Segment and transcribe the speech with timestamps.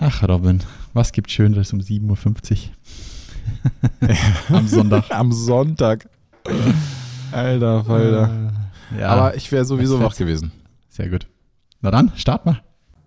[0.00, 0.60] Ach, Robin,
[0.94, 2.52] was gibt Schöneres um 7.50
[4.08, 4.16] Uhr?
[4.56, 5.04] Am Sonntag.
[5.10, 6.08] Am Sonntag.
[7.32, 8.30] Alter Falter.
[8.96, 10.52] Äh, ja, Aber ich wäre sowieso wach gewesen.
[10.88, 11.26] sehr gut.
[11.82, 12.60] Na dann, start mal.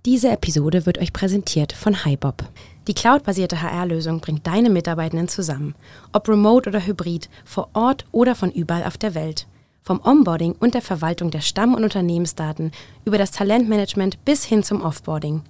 [0.05, 2.43] Diese Episode wird euch präsentiert von HiBob.
[2.87, 5.75] Die cloudbasierte HR-Lösung bringt deine Mitarbeitenden zusammen.
[6.12, 9.47] Ob remote oder hybrid, vor Ort oder von überall auf der Welt.
[9.81, 12.71] Vom Onboarding und der Verwaltung der Stamm- und Unternehmensdaten
[13.05, 15.41] über das Talentmanagement bis hin zum Offboarding.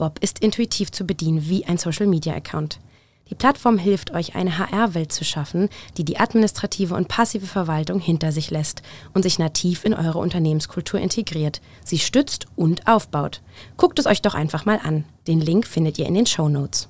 [0.00, 2.80] Bob ist intuitiv zu bedienen wie ein Social-Media-Account.
[3.28, 8.32] Die Plattform hilft euch, eine HR-Welt zu schaffen, die die administrative und passive Verwaltung hinter
[8.32, 8.80] sich lässt
[9.12, 13.42] und sich nativ in eure Unternehmenskultur integriert, sie stützt und aufbaut.
[13.76, 15.04] Guckt es euch doch einfach mal an.
[15.26, 16.88] Den Link findet ihr in den Show Notes.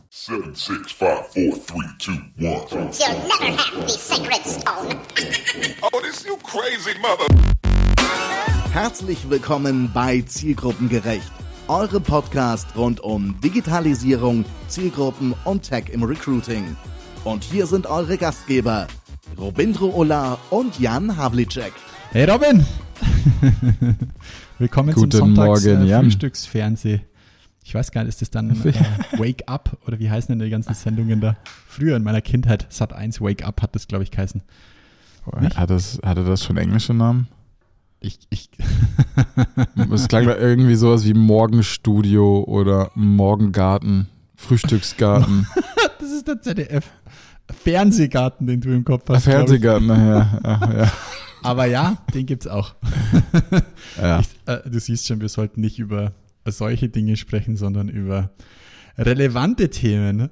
[5.82, 7.26] Oh, this you crazy mother.
[8.72, 11.32] Herzlich willkommen bei Zielgruppengerecht,
[11.70, 16.76] eurem Podcast rund um Digitalisierung, Zielgruppen und Tech im Recruiting.
[17.22, 18.88] Und hier sind eure Gastgeber,
[19.38, 21.72] Robindro Ola und Jan Havlicek.
[22.10, 22.66] Hey Robin!
[24.58, 26.00] Willkommen Guten zum Sonntags Morgen, äh.
[26.00, 27.02] Frühstücksfernseh.
[27.62, 28.72] Ich weiß gar nicht, ist das dann äh,
[29.16, 31.36] Wake Up oder wie heißen denn die ganzen Sendungen da?
[31.68, 34.42] Früher in meiner Kindheit, Sat 1 Wake Up hat das, glaube ich, geheißen.
[35.38, 35.56] Nicht?
[35.56, 37.28] Hat das, hatte das schon englische Namen?
[38.00, 38.48] Ich, ich,
[39.92, 45.46] Es klang da irgendwie sowas wie Morgenstudio oder Morgengarten, Frühstücksgarten,
[45.98, 46.86] das ist der ZDF.
[47.62, 49.24] Fernsehgarten, den du im Kopf hast.
[49.24, 50.40] Fernsehgarten nachher.
[50.44, 50.92] Ach, ja.
[51.42, 52.74] Aber ja, den gibt's auch.
[54.00, 54.20] Ja.
[54.20, 56.12] Ich, äh, du siehst schon, wir sollten nicht über
[56.46, 58.30] solche Dinge sprechen, sondern über
[58.96, 60.30] relevante Themen.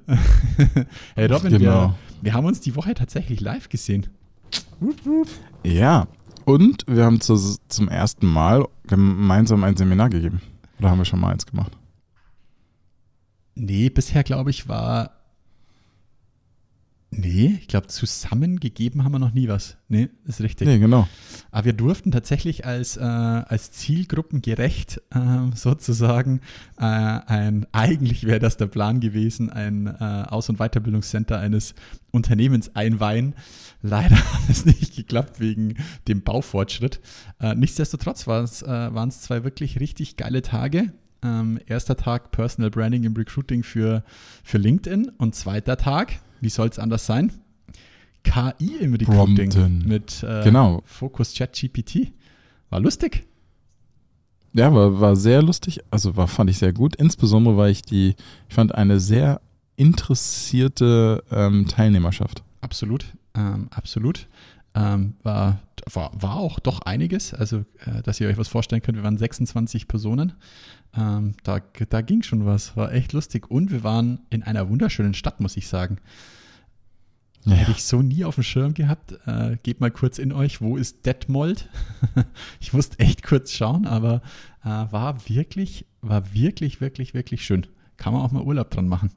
[1.15, 1.95] hey Robin, wir, Genau.
[2.21, 4.07] wir haben uns die Woche tatsächlich live gesehen.
[5.63, 6.07] ja.
[6.49, 10.41] Und wir haben zu, zum ersten Mal gemeinsam ein Seminar gegeben.
[10.79, 11.77] Oder haben wir schon mal eins gemacht?
[13.53, 15.11] Nee, bisher glaube ich war.
[17.11, 19.77] Nee, ich glaube, zusammengegeben haben wir noch nie was.
[19.89, 20.67] Nee, ist richtig.
[20.67, 21.07] Nee, genau.
[21.51, 26.41] Aber wir durften tatsächlich als, äh, als zielgruppengerecht äh, sozusagen
[26.77, 31.75] äh, ein, eigentlich wäre das der Plan gewesen, ein äh, Aus- und Weiterbildungscenter eines
[32.11, 33.35] Unternehmens einweihen.
[33.81, 35.75] Leider hat es nicht geklappt wegen
[36.07, 36.99] dem Baufortschritt.
[37.39, 40.91] Äh, nichtsdestotrotz es, äh, waren es zwei wirklich richtig geile Tage.
[41.21, 44.03] Ähm, erster Tag Personal Branding im Recruiting für,
[44.43, 47.33] für LinkedIn und zweiter Tag, wie soll es anders sein?
[48.23, 49.87] KI im Recruiting Prompten.
[49.87, 50.81] mit äh, Genau.
[50.85, 52.11] Fokus ChatGPT.
[52.69, 53.25] War lustig.
[54.53, 55.81] Ja, war, war sehr lustig.
[55.91, 56.95] Also war, fand ich sehr gut.
[56.95, 58.15] Insbesondere, weil ich die,
[58.47, 59.41] ich fand eine sehr
[59.75, 62.43] interessierte ähm, Teilnehmerschaft.
[62.61, 63.05] Absolut.
[63.35, 64.27] Ähm, absolut.
[64.75, 65.59] Ähm, war,
[65.91, 67.33] war, war auch doch einiges.
[67.33, 70.33] Also, äh, dass ihr euch was vorstellen könnt, wir waren 26 Personen.
[70.95, 71.59] Ähm, da,
[71.89, 72.75] da ging schon was.
[72.77, 73.49] War echt lustig.
[73.49, 75.97] Und wir waren in einer wunderschönen Stadt, muss ich sagen.
[77.45, 77.53] Ja.
[77.53, 79.17] Hätte ich so nie auf dem Schirm gehabt.
[79.25, 80.61] Äh, geht mal kurz in euch.
[80.61, 81.69] Wo ist Detmold?
[82.59, 84.21] ich musste echt kurz schauen, aber
[84.63, 87.65] äh, war wirklich, war wirklich, wirklich, wirklich schön.
[87.97, 89.11] Kann man auch mal Urlaub dran machen.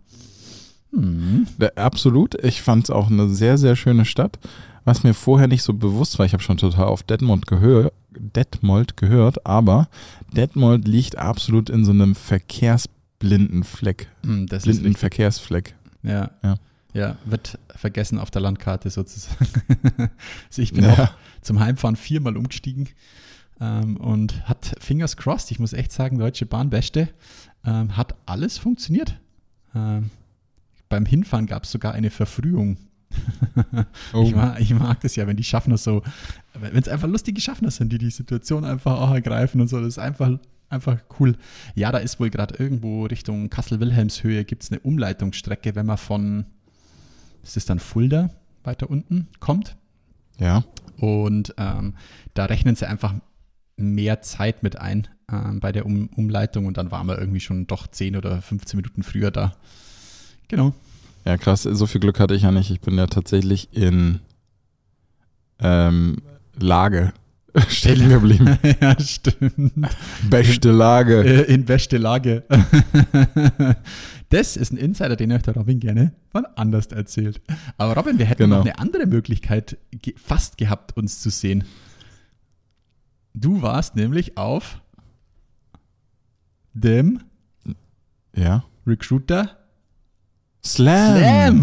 [0.92, 1.46] Hm.
[1.58, 2.34] Da- Absolut.
[2.44, 4.38] Ich fand es auch eine sehr, sehr schöne Stadt.
[4.84, 8.96] Was mir vorher nicht so bewusst war, ich habe schon total auf Detmold, gehör, Detmold
[8.96, 9.88] gehört, aber
[10.32, 14.08] Detmold liegt absolut in so einem verkehrsblinden Fleck.
[14.24, 14.94] Hm, Das Blinden.
[14.96, 15.74] Verkehrsfleck.
[16.02, 16.30] Ja.
[16.42, 16.56] Ja.
[16.94, 17.16] ja.
[17.24, 19.46] wird vergessen auf der Landkarte sozusagen.
[19.98, 20.10] also
[20.62, 20.92] ich bin Ja.
[20.94, 21.08] auch
[21.42, 22.88] zum Heimfahren viermal umgestiegen
[23.60, 27.08] ähm, und hat Fingers crossed, ich muss echt sagen, Deutsche Bahn beste,
[27.64, 29.16] ähm, hat alles funktioniert.
[29.76, 30.10] Ähm,
[30.92, 32.76] beim Hinfahren gab es sogar eine Verfrühung.
[34.14, 34.24] Oh.
[34.24, 36.02] Ich, mag, ich mag das ja, wenn die Schaffner so,
[36.54, 39.88] wenn es einfach lustige Schaffner sind, die die Situation einfach auch ergreifen und so, das
[39.88, 40.38] ist einfach,
[40.70, 41.36] einfach cool.
[41.74, 46.46] Ja, da ist wohl gerade irgendwo Richtung Kassel-Wilhelmshöhe gibt es eine Umleitungsstrecke, wenn man von,
[47.42, 48.30] ist das dann Fulda
[48.64, 49.76] weiter unten kommt.
[50.38, 50.64] Ja.
[50.96, 51.94] Und ähm,
[52.34, 53.14] da rechnen sie einfach
[53.76, 57.66] mehr Zeit mit ein ähm, bei der um Umleitung und dann waren wir irgendwie schon
[57.66, 59.54] doch 10 oder 15 Minuten früher da.
[60.52, 60.74] Genau.
[61.24, 61.62] Ja, krass.
[61.62, 62.70] So viel Glück hatte ich ja nicht.
[62.70, 64.20] Ich bin ja tatsächlich in
[65.60, 66.18] ähm,
[66.60, 67.14] Lage
[67.68, 68.58] stehen geblieben.
[68.80, 69.72] ja, stimmt.
[70.28, 71.24] Beste Lage.
[71.24, 72.44] Äh, in beste Lage.
[74.28, 77.42] Das ist ein Insider, den euch der Robin gerne mal anders erzählt.
[77.76, 78.56] Aber Robin, wir hätten Genau.
[78.60, 79.76] noch eine andere Möglichkeit
[80.16, 81.64] fast gehabt, uns zu sehen.
[83.34, 84.80] Du warst nämlich auf
[86.72, 87.20] dem
[88.34, 88.64] Ja.
[88.86, 89.58] Recruiter
[90.64, 91.16] Slam.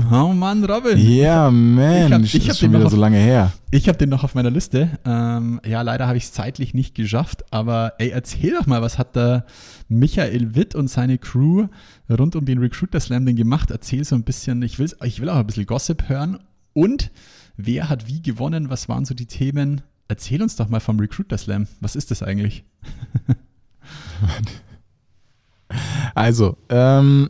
[0.04, 0.07] Slam!
[0.13, 0.98] Oh Mann, Robin.
[0.98, 3.54] Ja, Mensch, ich hab das ist schon wieder noch so auf- lange her.
[3.72, 4.90] Ich habe den noch auf meiner Liste.
[5.06, 7.46] Ähm, ja, leider habe ich es zeitlich nicht geschafft.
[7.51, 9.46] Aber ey, erzähl doch mal, was hat da
[9.88, 11.68] Michael Witt und seine Crew
[12.10, 13.72] rund um den Recruiter Slam denn gemacht?
[13.72, 14.62] Erzähl so ein bisschen.
[14.63, 16.40] Ich, will's, ich will auch ein bisschen Gossip hören.
[16.74, 17.10] Und
[17.56, 18.69] wer hat wie gewonnen?
[18.69, 19.81] Was waren so die Themen?
[20.10, 21.68] Erzähl uns doch mal vom Recruiter Slam.
[21.80, 22.66] Was ist das eigentlich?
[26.16, 27.30] Also, ähm,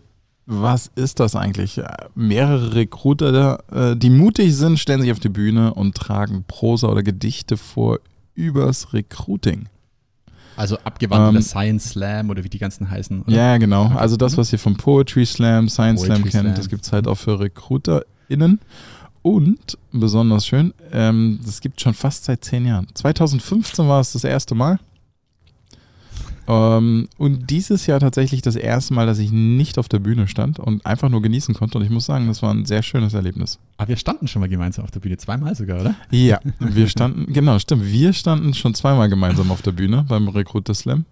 [0.51, 1.80] was ist das eigentlich?
[2.16, 7.04] Mehrere Recruiter, äh, die mutig sind, stellen sich auf die Bühne und tragen Prosa oder
[7.04, 8.00] Gedichte vor
[8.34, 9.69] übers Recruiting.
[10.56, 13.22] Also abgewandelter Ähm, Science Slam oder wie die ganzen heißen.
[13.22, 13.31] Oder?
[13.31, 13.90] Ja, genau.
[13.90, 16.56] Also das, was ihr vom Poetry Slam, Science Slam Poetry kennt, Slam.
[16.56, 18.60] das gibt es halt auch für RecruiterInnen.
[19.22, 22.88] Und besonders schön, ähm, das gibt schon fast seit zehn Jahren.
[22.94, 24.80] 2015 war es das erste Mal.
[26.50, 30.57] Ähm, und dieses Jahr tatsächlich das erste Mal, dass ich nicht auf der Bühne stand
[30.57, 31.78] und einfach nur genießen konnte.
[31.78, 33.60] Und ich muss sagen, das war ein sehr schönes Erlebnis.
[33.78, 35.18] Aber wir standen schon mal gemeinsam auf der Bühne.
[35.18, 35.96] Zweimal sogar, oder?
[36.10, 37.86] Ja, wir standen, genau, stimmt.
[37.86, 41.06] Wir standen schon zweimal gemeinsam auf der Bühne beim Recruiter Slam.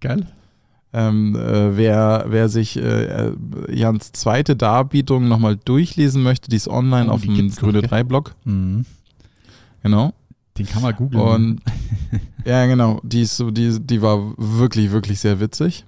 [0.00, 0.26] Geil.
[0.94, 2.80] Ähm, äh, wer, wer sich äh,
[3.28, 3.32] äh,
[3.68, 7.88] Jans zweite Darbietung nochmal durchlesen möchte, die ist online Oh, auf dem Grüne gell?
[7.90, 8.34] 3 Blog.
[8.44, 8.86] Mhm.
[9.82, 10.14] Genau.
[10.66, 11.22] Den kann man googeln.
[11.22, 11.60] Und
[12.44, 15.84] ja, genau, die ist so, die, die war wirklich, wirklich sehr witzig.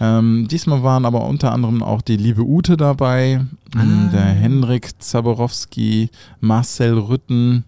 [0.00, 3.44] Ähm, diesmal waren aber unter anderem auch die liebe Ute dabei,
[3.74, 3.82] Ah.
[4.12, 6.10] der Henrik Zaborowski,
[6.40, 7.64] Marcel Rütten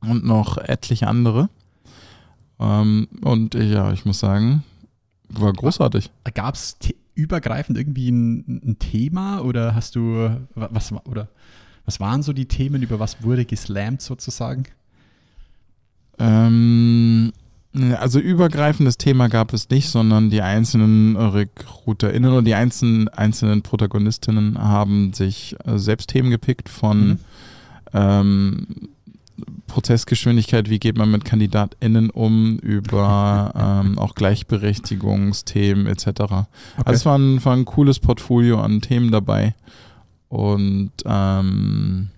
[0.00, 1.48] und noch etliche andere.
[2.60, 4.62] Ähm, und ja, ich muss sagen,
[5.28, 6.10] war großartig.
[6.34, 6.76] Gab es
[7.14, 11.28] übergreifend irgendwie ein, ein Thema oder hast du wa- was wa- oder
[11.84, 14.64] was waren so die Themen, über was wurde geslammt sozusagen?
[16.22, 17.32] Ähm,
[17.98, 24.58] also übergreifendes Thema gab es nicht, sondern die einzelnen RecruiterInnen oder die einzelnen, einzelnen Protagonistinnen
[24.58, 27.18] haben sich äh, selbst Themen gepickt von Mhm.
[27.94, 28.66] ähm,
[29.66, 33.52] Prozessgeschwindigkeit, wie geht man mit KandidatInnen um, über
[33.84, 36.06] ähm, auch Gleichberechtigungsthemen etc.
[36.08, 36.46] Also
[36.86, 39.54] es war ein, war ein cooles Portfolio an Themen dabei
[40.28, 42.10] und ähm,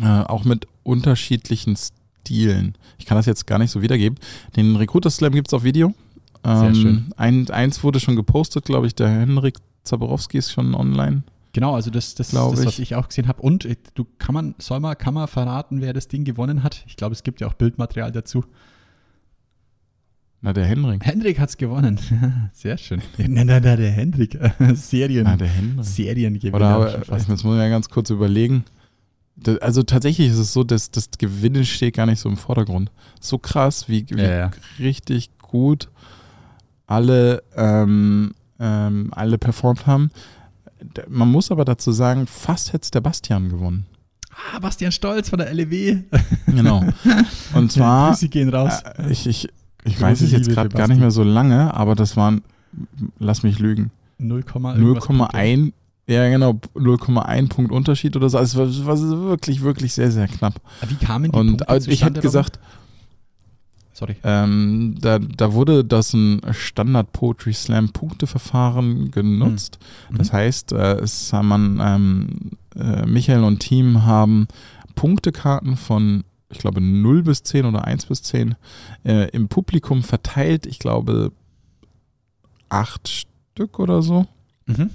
[0.00, 1.99] äh, auch mit unterschiedlichen Stilen.
[2.28, 4.18] Ich kann das jetzt gar nicht so wiedergeben.
[4.56, 5.94] Den Recruiter Slam gibt es auf Video.
[6.44, 7.06] Sehr Ähm, schön.
[7.16, 8.94] Ein, eins wurde schon gepostet, glaube ich.
[8.94, 11.22] Der Henrik Zaborowski ist schon online.
[11.52, 12.94] Genau, also das, das, Glaub das was ich.
[12.94, 13.42] auch gesehen habe.
[13.42, 16.84] Und äh, du kann man, soll man, kann man verraten, wer das Ding gewonnen hat?
[16.86, 18.44] Ich glaube, es gibt ja auch Bildmaterial dazu.
[20.42, 21.04] Na, der Henrik.
[21.04, 21.98] Hendrik hat es gewonnen.
[22.52, 23.02] Sehr schön.
[23.18, 24.38] Nein, nein, nein, der Hendrik.
[24.74, 25.24] Serien.
[25.24, 25.84] Na, der Henrik.
[25.84, 26.56] Seriengewinner.
[26.56, 27.28] Oder aber, schon jetzt fast.
[27.28, 28.64] muss man ja ganz kurz überlegen.
[29.60, 32.90] Also tatsächlich ist es so, dass das Gewinnen steht gar nicht so im Vordergrund.
[33.20, 34.50] So krass, wie, wie Ja, ja.
[34.78, 35.88] richtig gut
[36.90, 40.10] alle, ähm, ähm, alle performt haben.
[41.08, 43.86] Man muss aber dazu sagen, fast hätte es der Bastian gewonnen.
[44.30, 46.02] Ah, Bastian Stolz von der LEW.
[46.46, 46.84] Genau.
[47.54, 48.82] Und zwar, Grüße gehen raus.
[48.98, 49.48] äh, ich, ich,
[49.84, 52.42] ich weiß es jetzt gerade gar nicht mehr so lange, aber das waren,
[53.18, 55.36] lass mich lügen, 0, irgendwas Punkte.
[55.36, 55.72] 0,1,
[56.10, 58.38] ja genau, 0,1 Punkt Unterschied oder so.
[58.38, 60.60] Also es war, war wirklich, wirklich sehr, sehr knapp.
[60.88, 62.58] Wie kamen die Und Punkte äh, ich hätte gesagt?
[63.92, 64.16] Sorry.
[64.24, 69.78] ähm, da, da wurde das ein Standard Poetry Slam Punkteverfahren genutzt.
[70.10, 70.18] Mhm.
[70.18, 72.28] Das heißt, äh, es haben man, ähm,
[72.76, 74.48] äh, Michael und Team haben
[74.94, 78.54] Punktekarten von, ich glaube, 0 bis 10 oder 1 bis 10
[79.04, 80.64] äh, im Publikum verteilt.
[80.64, 81.32] Ich glaube,
[82.70, 84.26] acht Stück oder so.
[84.64, 84.90] Mhm.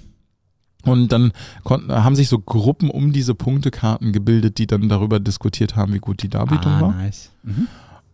[0.85, 1.31] Und dann
[1.63, 5.99] konnten, haben sich so Gruppen um diese Punktekarten gebildet, die dann darüber diskutiert haben, wie
[5.99, 6.95] gut die Darbietung ah, war.
[6.95, 7.31] nice.
[7.43, 7.67] Mhm.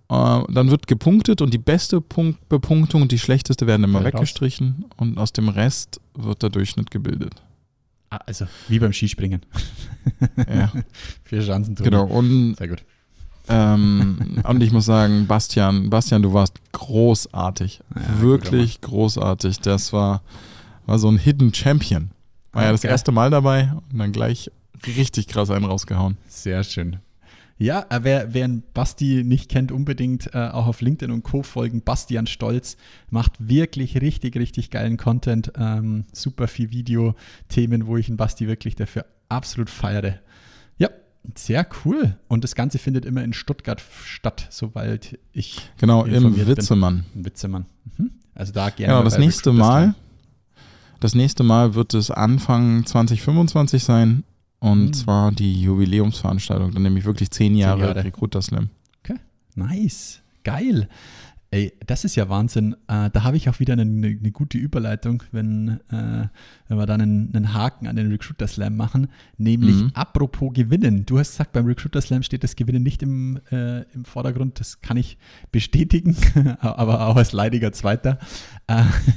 [0.10, 4.16] Äh, dann wird gepunktet und die beste Punkt Bepunktung und die schlechteste werden immer Fällt
[4.16, 4.20] raus.
[4.22, 7.36] weggestrichen und aus dem Rest wird der Durchschnitt gebildet.
[8.10, 9.42] Ah, also, wie beim Skispringen.
[10.50, 10.72] Ja,
[11.24, 11.76] Vier Schanzen.
[11.76, 12.06] genau.
[12.06, 12.84] Und, Sehr gut.
[13.48, 17.82] ähm, und ich muss sagen, Bastian, Bastian, du warst großartig.
[17.96, 19.60] Ja, Wirklich großartig.
[19.62, 20.22] Das war,
[20.88, 22.12] war so ein Hidden Champion.
[22.54, 22.90] War ja das Okay.
[22.92, 24.52] erste Mal dabei und dann gleich
[24.98, 26.18] richtig krass einen rausgehauen.
[26.28, 26.98] Sehr schön.
[27.58, 31.44] Ja, äh, wer, wer einen Basti nicht kennt, unbedingt äh, auch auf LinkedIn und Co.
[31.44, 31.82] folgen.
[31.84, 32.76] Bastian Stolz
[33.12, 35.52] macht wirklich richtig, richtig geilen Content.
[35.56, 40.16] Ähm, super viel Video-Themen, wo ich einen Basti wirklich dafür absolut feiere.
[40.80, 40.90] Ja,
[41.36, 42.18] sehr cool.
[42.28, 46.58] Und das Ganze findet immer in Stuttgart statt, sobald ich Genau, im informiert bin.
[46.58, 47.06] Witzemann.
[47.14, 47.66] Witzemann.
[47.98, 48.10] Mhm.
[48.34, 48.94] Also da gerne.
[48.94, 49.96] Genau, das nächste Mal, Slam.
[51.02, 54.24] Das nächste Mal wird es Anfang 2025 sein.
[54.60, 54.94] Und Mhm.
[54.94, 58.04] zwar die Jubiläumsveranstaltung, dann nämlich wirklich zehn Jahre, Jahre.
[58.04, 58.70] Recruiter Slam.
[59.56, 60.22] Nice.
[60.44, 60.88] Geil.
[61.54, 62.78] Ey, das ist ja Wahnsinn.
[62.88, 66.28] Äh, da habe ich auch wieder eine, eine gute Überleitung, wenn, äh,
[66.70, 69.10] wenn wir dann einen, einen, Haken an den Recruiter Slam machen.
[69.38, 69.92] Nämlich mhm.
[69.94, 71.06] apropos Gewinnen.
[71.06, 74.62] Du hast gesagt, beim Recruiter Slam steht das Gewinnen nicht im, äh, im Vordergrund.
[74.62, 75.18] Das kann ich
[75.52, 76.16] bestätigen,
[76.62, 78.18] aber auch als leidiger Zweiter.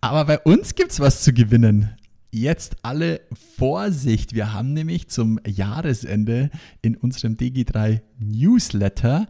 [0.00, 1.90] Aber bei uns gibt es was zu gewinnen.
[2.30, 3.20] Jetzt alle
[3.58, 4.34] Vorsicht.
[4.34, 9.28] Wir haben nämlich zum Jahresende in unserem DG3 Newsletter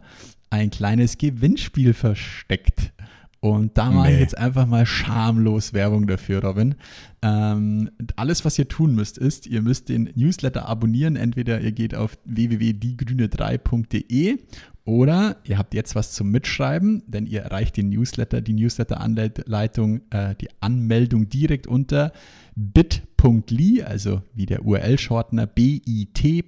[0.49, 2.93] ein kleines Gewinnspiel versteckt.
[3.43, 4.13] Und da mache nee.
[4.13, 6.75] ich jetzt einfach mal schamlos Werbung dafür, Robin.
[7.23, 11.15] Ähm, alles, was ihr tun müsst, ist, ihr müsst den Newsletter abonnieren.
[11.15, 14.37] Entweder ihr geht auf www.diegrüne3.de
[14.85, 20.35] oder ihr habt jetzt was zum Mitschreiben, denn ihr erreicht den Newsletter, die Newsletter-Anleitung, äh,
[20.39, 22.13] die Anmeldung direkt unter
[22.55, 26.43] bit.ly, also wie der URL-Shortener bit.ly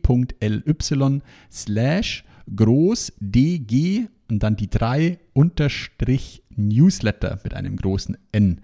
[1.51, 2.23] slash
[2.55, 8.61] groß dg und dann die 3 unterstrich Newsletter mit einem großen N.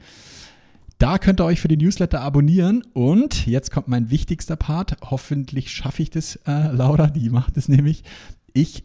[0.97, 4.97] Da könnt ihr euch für die Newsletter abonnieren und jetzt kommt mein wichtigster Part.
[5.01, 8.03] Hoffentlich schaffe ich das, äh, Laura, die macht es nämlich.
[8.51, 8.83] Ich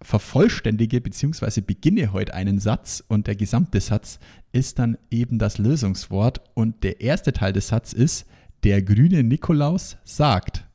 [0.00, 1.60] vervollständige bzw.
[1.60, 4.18] beginne heute einen Satz und der gesamte Satz
[4.52, 8.26] ist dann eben das Lösungswort und der erste Teil des Satzes ist,
[8.64, 10.66] der grüne Nikolaus sagt.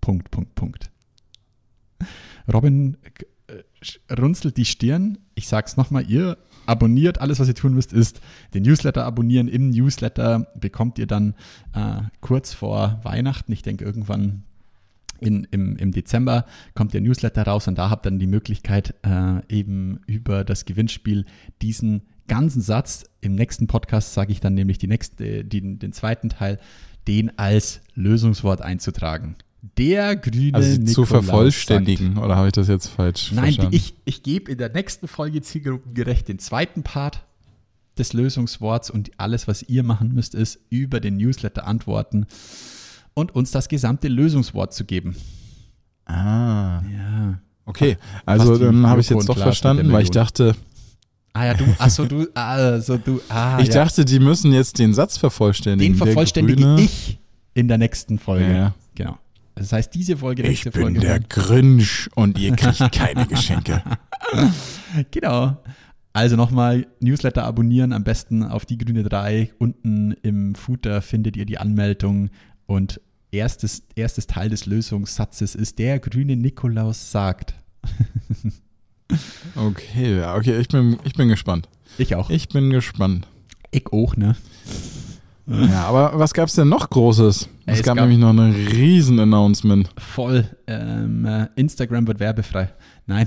[0.00, 0.90] Punkt, Punkt, Punkt.
[2.52, 2.96] Robin
[4.10, 5.18] runzelt die Stirn.
[5.34, 7.20] Ich sag's nochmal, ihr abonniert.
[7.20, 8.20] Alles, was ihr tun müsst, ist
[8.54, 9.48] den Newsletter abonnieren.
[9.48, 11.34] Im Newsletter bekommt ihr dann
[11.74, 14.44] äh, kurz vor Weihnachten, ich denke irgendwann
[15.20, 16.44] in, im, im Dezember
[16.74, 20.64] kommt der Newsletter raus und da habt ihr dann die Möglichkeit, äh, eben über das
[20.64, 21.24] Gewinnspiel
[21.60, 26.28] diesen ganzen Satz, im nächsten Podcast sage ich dann nämlich die nächste, die, den zweiten
[26.28, 26.58] Teil,
[27.08, 29.36] den als Lösungswort einzutragen.
[29.60, 33.74] Der grüne also Nikolaus zu vervollständigen, sagt, oder habe ich das jetzt falsch Nein, verstanden?
[33.74, 37.24] ich, ich gebe in der nächsten Folge zielgruppengerecht den zweiten Part
[37.98, 42.26] des Lösungsworts und alles, was ihr machen müsst, ist über den Newsletter antworten
[43.14, 45.16] und uns das gesamte Lösungswort zu geben.
[46.06, 46.80] Ah.
[46.90, 47.40] Ja.
[47.66, 50.54] Okay, also dann habe ich jetzt doch verstanden, weil ich dachte.
[51.34, 53.84] Ah ja, du, achso, du, also du, ah, Ich ja.
[53.84, 55.92] dachte, die müssen jetzt den Satz vervollständigen.
[55.92, 57.18] Den vervollständige ich
[57.54, 58.50] in der nächsten Folge.
[58.50, 58.74] Ja.
[58.94, 59.18] Genau.
[59.58, 63.82] Das heißt, diese Folge, ich bin Folge der Grinch und ihr kriegt keine Geschenke.
[65.10, 65.60] genau.
[66.12, 69.52] Also nochmal Newsletter abonnieren, am besten auf die grüne 3.
[69.58, 72.30] Unten im Footer findet ihr die Anmeldung
[72.66, 73.00] und
[73.32, 77.54] erstes, erstes Teil des Lösungssatzes ist, der grüne Nikolaus sagt.
[79.56, 81.68] okay, ja, okay, ich bin, ich bin gespannt.
[81.98, 82.30] Ich auch.
[82.30, 83.26] Ich bin gespannt.
[83.72, 84.36] Ich auch, ne?
[85.48, 87.48] Ja, aber was gab es denn noch Großes?
[87.64, 89.88] Es, es gab, gab, nämlich noch ein Riesen-Announcement.
[89.96, 90.44] Voll.
[90.66, 92.68] Ähm, äh, Instagram wird werbefrei.
[93.06, 93.26] Nein.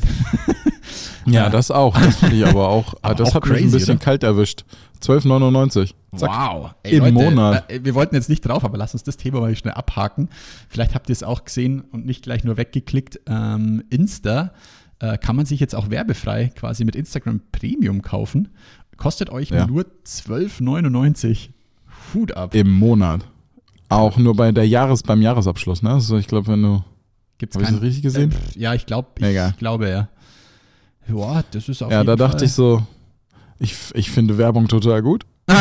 [1.25, 1.97] ja, das auch.
[1.99, 2.93] Das finde ich aber auch.
[3.01, 4.05] aber das auch hat crazy, mich ein bisschen oder?
[4.05, 4.65] kalt erwischt.
[5.01, 5.93] 12,99.
[6.11, 6.75] Wow.
[6.83, 7.71] Ey, Im Leute, Monat.
[7.71, 10.29] Äh, wir wollten jetzt nicht drauf, aber lass uns das Thema mal schnell abhaken.
[10.69, 13.19] Vielleicht habt ihr es auch gesehen und nicht gleich nur weggeklickt.
[13.25, 14.53] Ähm, Insta
[14.99, 18.49] äh, kann man sich jetzt auch werbefrei quasi mit Instagram Premium kaufen.
[18.97, 19.65] Kostet euch ja.
[19.65, 21.49] nur 12,99.
[22.13, 22.53] Hut ab.
[22.55, 23.25] Im Monat.
[23.89, 25.91] Auch nur bei der Jahres, beim Jahresabschluss, ne?
[25.91, 26.83] Also ich glaube, wenn du.
[27.37, 28.31] Gibt's Habe ich das richtig gesehen?
[28.31, 29.53] Äh, ja, ich glaube, ich Egal.
[29.57, 30.09] glaube ja.
[31.07, 32.85] Ja, das ist auf Ja, da dachte ich so,
[33.59, 35.25] ich, ich finde Werbung total gut.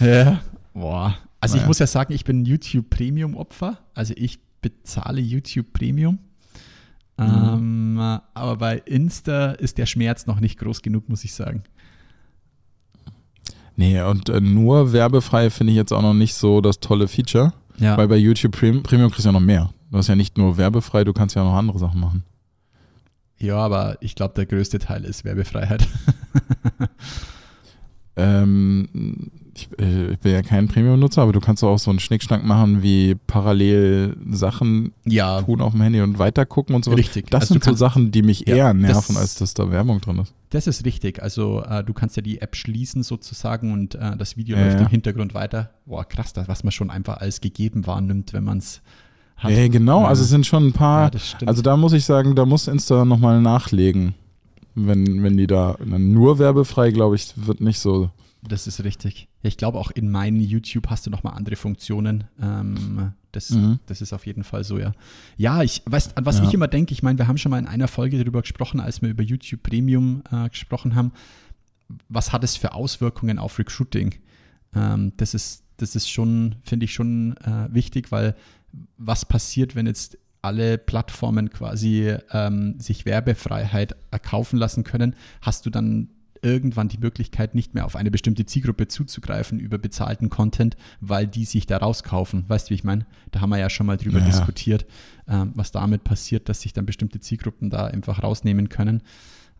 [0.00, 0.40] ja.
[0.72, 1.18] Boah.
[1.40, 1.64] Also naja.
[1.64, 3.78] ich muss ja sagen, ich bin YouTube Premium Opfer.
[3.94, 6.18] Also ich bezahle YouTube Premium.
[7.18, 7.98] Mhm.
[7.98, 7.98] Ähm,
[8.34, 11.62] aber bei Insta ist der Schmerz noch nicht groß genug, muss ich sagen.
[13.76, 17.52] Nee, und äh, nur werbefrei finde ich jetzt auch noch nicht so das tolle Feature.
[17.78, 17.96] Ja.
[17.96, 19.70] Weil bei YouTube Premium, Premium kriegst du ja noch mehr.
[19.90, 22.24] Du hast ja nicht nur werbefrei, du kannst ja noch andere Sachen machen.
[23.38, 25.86] Ja, aber ich glaube, der größte Teil ist Werbefreiheit.
[28.16, 32.44] ähm, ich, äh, ich, bin ja kein Premium-Nutzer, aber du kannst auch so einen Schnickschnack
[32.44, 35.42] machen, wie parallel Sachen ja.
[35.42, 36.92] tun auf dem Handy und weitergucken und so.
[36.92, 37.30] Richtig.
[37.30, 40.00] Das also sind so Sachen, die mich ja, eher nerven, das, als dass da Werbung
[40.00, 40.34] drin ist.
[40.50, 41.22] Das ist richtig.
[41.22, 44.80] Also äh, du kannst ja die App schließen sozusagen und äh, das Video ja, läuft
[44.80, 45.70] im Hintergrund weiter.
[45.86, 48.82] Boah, krass, das, was man schon einfach als gegeben wahrnimmt, wenn man es
[49.36, 49.50] hat.
[49.50, 51.10] Ja, genau, also es sind schon ein paar,
[51.46, 54.14] also da muss ich sagen, da muss Insta nochmal nachlegen.
[54.76, 58.10] Wenn, wenn die da nur werbefrei, glaube ich, wird nicht so
[58.48, 59.28] das ist richtig.
[59.42, 62.24] Ich glaube auch in meinem YouTube hast du nochmal andere Funktionen.
[62.40, 63.80] Ähm, das, mhm.
[63.86, 64.92] das ist auf jeden Fall so, ja.
[65.36, 66.44] Ja, ich weiß, an was ja.
[66.44, 69.02] ich immer denke, ich meine, wir haben schon mal in einer Folge darüber gesprochen, als
[69.02, 71.12] wir über YouTube Premium äh, gesprochen haben.
[72.08, 74.14] Was hat es für Auswirkungen auf Recruiting?
[74.74, 78.34] Ähm, das ist, das ist schon, finde ich schon äh, wichtig, weil
[78.96, 85.70] was passiert, wenn jetzt alle Plattformen quasi ähm, sich Werbefreiheit erkaufen lassen können, hast du
[85.70, 86.10] dann
[86.44, 91.44] irgendwann die Möglichkeit, nicht mehr auf eine bestimmte Zielgruppe zuzugreifen über bezahlten Content, weil die
[91.44, 92.44] sich da rauskaufen.
[92.48, 93.06] Weißt du, wie ich meine?
[93.32, 94.26] Da haben wir ja schon mal drüber Ja.
[94.26, 94.86] diskutiert,
[95.26, 99.02] ähm, was damit passiert, dass sich dann bestimmte Zielgruppen da einfach rausnehmen können.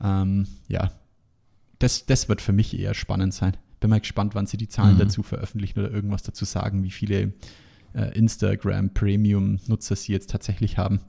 [0.03, 0.93] Ähm, ja,
[1.79, 3.57] das, das wird für mich eher spannend sein.
[3.81, 4.99] Bin mal gespannt, wann sie die Zahlen Mhm.
[5.01, 7.33] dazu veröffentlichen oder irgendwas dazu sagen, wie viele
[7.95, 11.01] äh, Instagram Premium-Nutzer sie jetzt tatsächlich haben.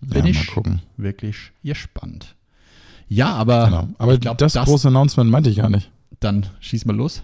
[0.00, 0.50] Bin ja, ich
[0.96, 2.34] wirklich gespannt.
[3.08, 3.88] Ja, aber Genau.
[3.98, 5.90] Aber ich glaub, das, große Announcement meinte ich gar nicht.
[6.20, 7.22] dann schieß mal los.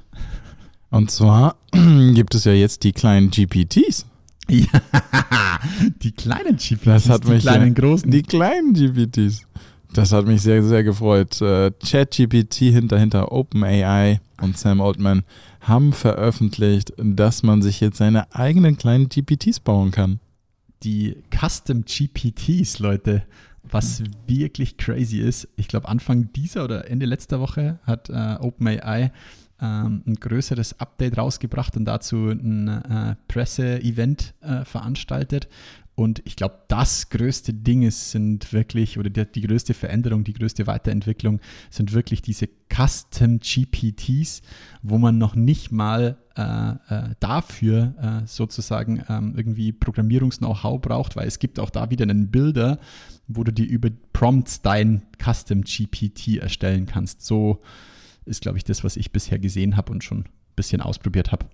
[0.90, 1.56] Und zwar
[2.14, 4.06] gibt es ja jetzt die kleinen GPTs.
[4.48, 4.66] Ja,
[6.02, 8.10] die kleinen GPTs, Das hat die mich kleinen großen.
[8.10, 9.46] Die kleinen GPTs.
[9.94, 11.40] Das hat mich sehr, sehr gefreut.
[11.40, 15.22] Äh, ChatGPT hinter, hinter OpenAI und Sam Altman
[15.60, 20.18] haben veröffentlicht, dass man sich jetzt seine eigenen kleinen GPTs bauen kann.
[20.82, 23.22] die Custom GPTs, Leute,
[23.72, 25.48] was wirklich crazy ist.
[25.56, 29.12] Ich glaube, Anfang dieser oder Ende letzter Woche hat äh, OpenAI
[29.62, 35.48] ähm, ein größeres Update rausgebracht und dazu ein äh, Presse-Event äh, veranstaltet.
[35.94, 40.32] Und ich glaube, das größte Ding ist, sind wirklich, oder die, die größte Veränderung, die
[40.32, 41.38] größte Weiterentwicklung
[41.70, 44.40] sind wirklich diese Custom GPTs,
[44.82, 51.28] wo man noch nicht mal äh, äh, dafür äh, sozusagen ähm, irgendwie Programmierungs-Know-how braucht, weil
[51.28, 52.78] es gibt auch da wieder einen Bilder,
[53.28, 57.22] wo du dir über Prompts dein Custom GPT erstellen kannst.
[57.22, 57.60] So
[58.24, 61.46] ist, glaube ich, das, was ich bisher gesehen habe und schon ein bisschen ausprobiert habe.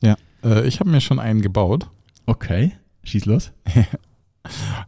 [0.00, 1.90] Ja, äh, ich habe mir schon einen gebaut.
[2.26, 2.72] Okay,
[3.04, 3.52] schieß los.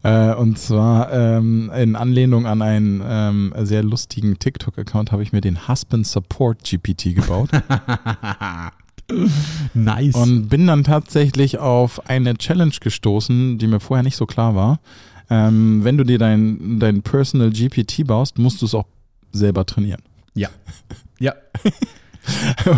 [0.03, 5.43] Äh, und zwar ähm, in Anlehnung an einen ähm, sehr lustigen TikTok-Account habe ich mir
[5.43, 7.51] den Husband Support GPT gebaut.
[9.75, 10.15] nice.
[10.15, 14.81] Und bin dann tatsächlich auf eine Challenge gestoßen, die mir vorher nicht so klar war.
[15.29, 18.87] Ähm, wenn du dir dein, dein Personal GPT baust, musst du es auch
[19.33, 20.01] selber trainieren.
[20.35, 20.49] Ja.
[21.19, 21.35] Ja.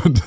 [0.05, 0.23] Und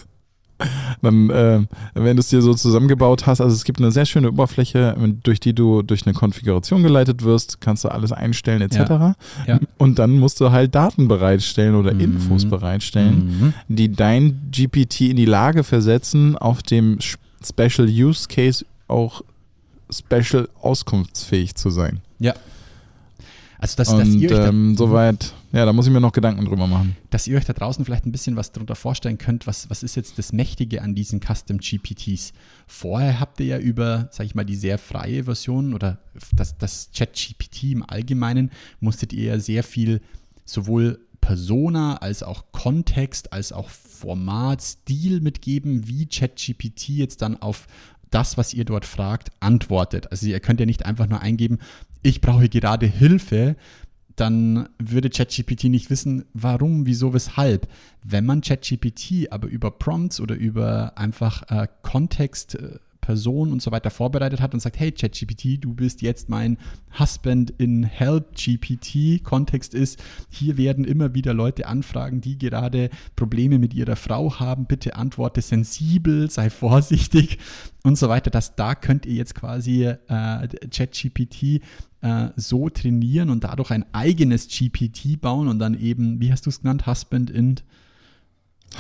[1.02, 1.66] dann, äh,
[1.96, 5.42] wenn du es dir so zusammengebaut hast, also es gibt eine sehr schöne Oberfläche, durch
[5.42, 9.18] die du durch eine Konfiguration geleitet wirst, kannst du alles einstellen etc.
[9.48, 9.60] Ja.
[9.78, 12.00] Und dann musst du halt Daten bereitstellen oder Mhm.
[12.00, 13.76] Infos bereitstellen, Mhm.
[13.76, 17.00] die dein GPT in die Lage versetzen, auf dem
[17.44, 19.24] Special Use Case auch
[19.92, 22.00] special auskunftsfähig zu sein.
[22.20, 22.34] Ja.
[23.74, 26.12] Also, dass, dass, Und ihr euch da, ähm, soweit, ja, da muss ich mir noch
[26.12, 26.96] Gedanken drüber machen.
[27.10, 29.96] dass ihr euch da draußen vielleicht ein bisschen was darunter vorstellen könnt, was, was ist
[29.96, 32.34] jetzt das Mächtige an diesen Custom GPTs?
[32.68, 35.98] Vorher habt ihr ja über, sag ich mal, die sehr freie Version oder
[36.36, 40.02] das, das Chat-GPT im Allgemeinen, musstet ihr ja sehr viel
[40.46, 47.66] sowohl Persona als auch Kontext, als auch Format, Stil mitgeben, wie ChatGPT jetzt dann auf
[48.10, 50.12] das, was ihr dort fragt, antwortet.
[50.12, 51.60] Also ihr könnt ja nicht einfach nur eingeben,
[52.02, 53.56] ich brauche gerade Hilfe,
[54.16, 57.68] dann würde ChatGPT nicht wissen, warum, wieso, weshalb.
[58.04, 63.72] Wenn man ChatGPT aber über Prompts oder über einfach äh, Kontext, äh, Person und so
[63.72, 66.58] weiter vorbereitet hat und sagt, hey ChatGPT, du bist jetzt mein
[67.00, 69.24] Husband in Help GPT.
[69.24, 74.66] Kontext ist, hier werden immer wieder Leute anfragen, die gerade Probleme mit ihrer Frau haben.
[74.66, 77.38] Bitte antworte sensibel, sei vorsichtig
[77.84, 78.32] und so weiter.
[78.32, 81.62] Das, da könnt ihr jetzt quasi äh, ChatGPT
[82.02, 86.50] äh, so trainieren und dadurch ein eigenes GPT bauen und dann eben, wie hast du
[86.50, 87.58] es genannt, Husband in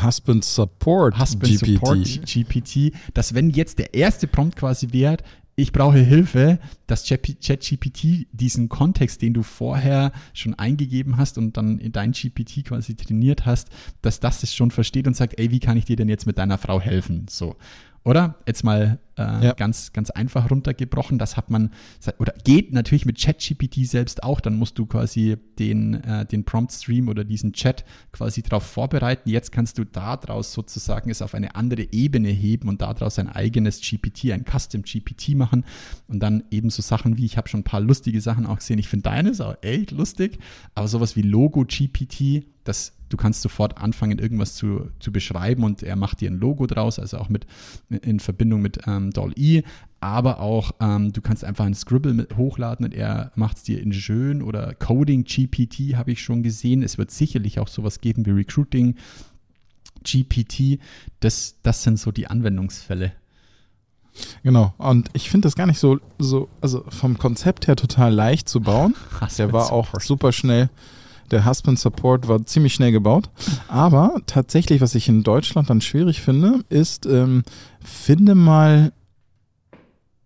[0.01, 1.65] Husband Support Husband GPT.
[1.67, 5.17] Support GPT, dass wenn jetzt der erste Prompt quasi wäre,
[5.57, 11.55] ich brauche Hilfe, dass Chat- ChatGPT diesen Kontext, den du vorher schon eingegeben hast und
[11.55, 13.69] dann in dein GPT quasi trainiert hast,
[14.01, 16.37] dass das es schon versteht und sagt, ey, wie kann ich dir denn jetzt mit
[16.37, 17.27] deiner Frau helfen?
[17.29, 17.55] So.
[18.05, 18.35] Oder?
[18.47, 19.53] Jetzt mal äh, Ja.
[19.53, 21.17] ganz, ganz einfach runtergebrochen.
[21.17, 21.71] Das hat man,
[22.19, 24.39] oder geht natürlich mit ChatGPT selbst auch.
[24.39, 29.27] Dann musst du quasi den, äh, den Prompt-Stream oder diesen Chat quasi darauf vorbereiten.
[29.29, 33.81] Jetzt kannst du daraus sozusagen es auf eine andere Ebene heben und daraus ein eigenes
[33.81, 35.65] GPT, ein Custom GPT machen.
[36.07, 38.77] Und dann eben so Sachen wie, ich habe schon ein paar lustige Sachen auch gesehen.
[38.77, 40.37] Ich finde deines auch echt lustig,
[40.75, 45.95] aber sowas wie Logo-GPT, das du kannst sofort anfangen, irgendwas zu, zu beschreiben und er
[45.95, 47.45] macht dir ein Logo draus, also auch mit
[47.89, 49.63] in Verbindung mit ähm, DALL-E,
[50.01, 53.81] aber auch ähm, du kannst einfach ein Scribble mit hochladen und er macht es dir
[53.81, 56.83] in schön oder Coding GPT habe ich schon gesehen.
[56.83, 58.95] Es wird sicherlich auch sowas geben wie Recruiting
[60.03, 60.79] GPT.
[61.19, 63.13] Das, das sind so die Anwendungsfälle.
[64.43, 64.73] Genau.
[64.77, 68.61] Und ich finde das gar nicht so, so, also vom Konzept her total leicht zu
[68.61, 68.95] bauen.
[69.37, 70.69] Der war auch super schnell.
[71.31, 73.29] Der Husband Support war ziemlich schnell gebaut.
[73.67, 77.43] Aber tatsächlich, was ich in Deutschland dann schwierig finde, ist, ähm,
[77.83, 78.91] finde mal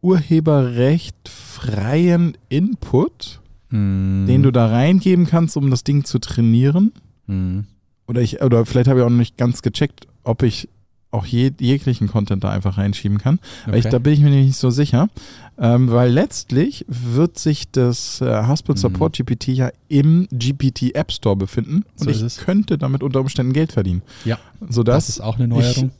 [0.01, 4.25] urheberrecht freien Input, Mhm.
[4.27, 6.91] den du da reingeben kannst, um das Ding zu trainieren.
[7.27, 7.65] Mhm.
[8.07, 10.69] Oder ich, oder vielleicht habe ich auch noch nicht ganz gecheckt, ob ich
[11.11, 13.39] auch je, jeglichen Content da einfach reinschieben kann.
[13.65, 13.91] Weil ich, Okay.
[13.91, 15.09] da bin ich mir nicht so sicher.
[15.57, 18.79] Ähm, weil letztlich wird sich das äh, Haspel Mhm.
[18.79, 22.37] Support GPT ja im GPT App Store befinden und So ich es.
[22.37, 24.01] könnte damit unter Umständen Geld verdienen.
[24.23, 24.37] Ja,
[24.69, 25.91] Sodass das ist auch eine Neuerung.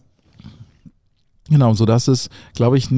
[1.50, 2.90] Genau, sodass es, glaube ich,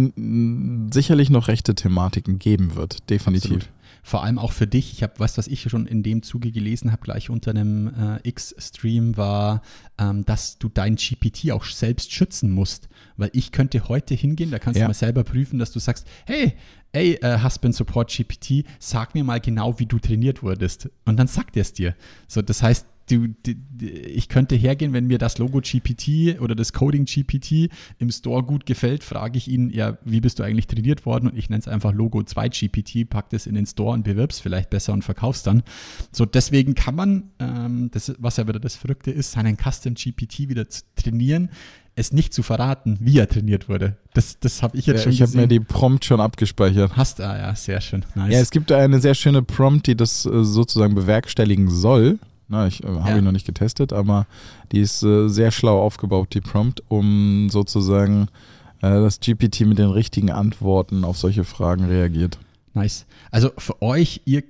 [0.92, 3.10] sicherlich noch rechte Thematiken geben wird.
[3.10, 3.52] Definitiv.
[3.52, 3.70] Absolut.
[4.04, 4.94] Vor allem auch für dich.
[4.94, 8.28] Ich habe, weißt was ich schon in dem Zuge gelesen habe, gleich unter einem äh,
[8.28, 9.62] X-Stream war,
[10.00, 12.90] ähm, dass du dein GPT auch selbst schützen musst.
[13.18, 14.86] Weil ich könnte heute hingehen, da kannst Ja.
[14.86, 16.54] du mal selber prüfen, dass du sagst, hey,
[16.94, 20.90] ey, äh, Husband Support GPT, sag mir mal genau, wie du trainiert wurdest.
[21.06, 21.96] Und dann sagt er es dir.
[22.28, 26.56] So, das heißt, du, d- d- ich könnte hergehen, wenn mir das Logo GPT oder
[26.56, 27.70] das Coding GPT
[28.00, 31.30] im Store gut gefällt, frage ich ihn, ja, wie bist du eigentlich trainiert worden?
[31.30, 34.40] Und ich nenne es einfach Logo 2 GPT, pack das in den Store und bewirb's
[34.40, 35.64] vielleicht besser und verkaufst dann.
[36.12, 40.48] So, deswegen kann man, ähm, das, was ja wieder das Verrückte ist, seinen Custom GPT
[40.50, 41.50] wieder zu trainieren,
[41.94, 43.98] es nicht zu verraten, wie er trainiert wurde.
[44.14, 45.50] Das, das habe ich jetzt Ja, schon ich habe mir gesehen.
[45.50, 46.96] die Prompt schon abgespeichert.
[46.96, 48.06] Hast, ah ja, sehr schön.
[48.16, 48.32] Nice.
[48.34, 52.18] Ja, es gibt eine sehr schöne Prompt, die das äh, sozusagen bewerkstelligen soll.
[52.52, 53.18] Na, ich äh, habe Ja.
[53.18, 54.28] ihn noch nicht getestet, aber
[54.72, 58.28] die ist äh, sehr schlau aufgebaut, die Prompt, um sozusagen
[58.82, 62.38] äh, das GPT mit den richtigen Antworten auf solche Fragen reagiert.
[62.74, 63.06] Nice.
[63.32, 64.44] Also für euch, ihr,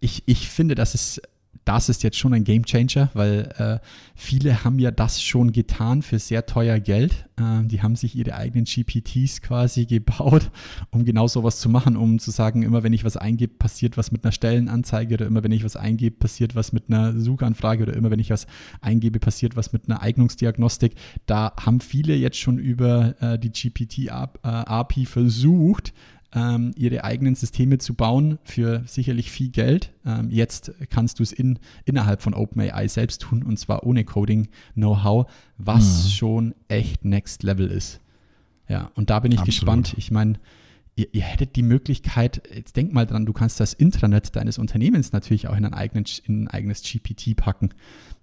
[0.00, 1.22] ich, ich finde, das ist,
[1.68, 6.00] das ist jetzt schon ein Game Changer, weil äh, viele haben ja das schon getan
[6.00, 7.28] für sehr teuer Geld.
[7.38, 10.50] Ähm, die haben sich ihre eigenen GPTs quasi gebaut,
[10.90, 14.10] um genau sowas zu machen, um zu sagen, immer wenn ich was eingebe, passiert was
[14.12, 17.92] mit einer Stellenanzeige oder immer wenn ich was eingebe, passiert was mit einer Suchanfrage oder
[17.92, 18.46] immer wenn ich was
[18.80, 20.94] eingebe, passiert was mit einer Eignungsdiagnostik.
[21.26, 25.92] Da haben viele jetzt schon über äh, die GPT-API versucht,
[26.34, 29.92] ähm, ihre eigenen Systeme zu bauen für sicherlich viel Geld.
[30.04, 35.30] Ähm, jetzt kannst du es in, innerhalb von OpenAI selbst tun und zwar ohne Coding-Know-how,
[35.56, 38.00] was schon echt Next Level ist.
[38.68, 39.54] Ja, und da bin ich Absolut.
[39.54, 39.94] gespannt.
[39.96, 40.34] Ich meine,
[40.98, 45.12] ihr, ihr hättet die Möglichkeit, jetzt denk mal dran, du kannst das Intranet deines Unternehmens
[45.12, 47.70] natürlich auch in ein, eigenen, in ein eigenes GPT packen.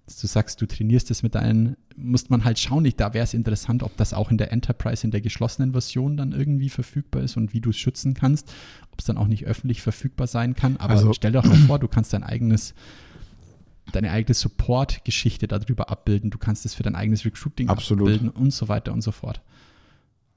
[0.04, 3.24] Dass du sagst, du trainierst es mit deinen, muss man halt schauen, nicht, da wäre
[3.24, 7.22] es interessant, ob das auch in der Enterprise, in der geschlossenen Version dann irgendwie verfügbar
[7.22, 8.52] ist und wie du es schützen kannst,
[8.92, 10.76] ob es dann auch nicht öffentlich verfügbar sein kann.
[10.76, 12.74] Aber Also- stell dir doch mal vor, du kannst dein eigenes
[13.92, 18.08] deine eigene Support-Geschichte darüber abbilden, du kannst es für dein eigenes Recruiting Absolut.
[18.08, 19.40] abbilden und so weiter und so fort.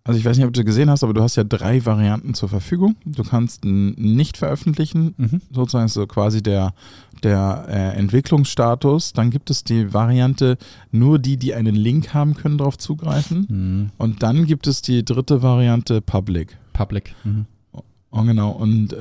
[0.10, 2.50] Also ich weiß nicht, ob du gesehen hast, aber du hast ja drei Varianten zur
[2.50, 2.96] Verfügung.
[3.06, 5.42] Du kannst nicht veröffentlichen, Mhm.
[5.54, 6.74] sozusagen so quasi der,
[7.24, 9.14] der äh, Entwicklungsstatus.
[9.14, 10.58] Dann gibt es die Variante,
[10.92, 13.46] nur die, die einen Link haben, können darauf zugreifen.
[13.50, 13.90] Mhm.
[13.98, 16.58] Und dann gibt es die dritte Variante, Public.
[16.74, 17.14] Public.
[17.24, 17.46] Mhm.
[18.12, 18.50] Oh, genau.
[18.52, 18.98] Und äh,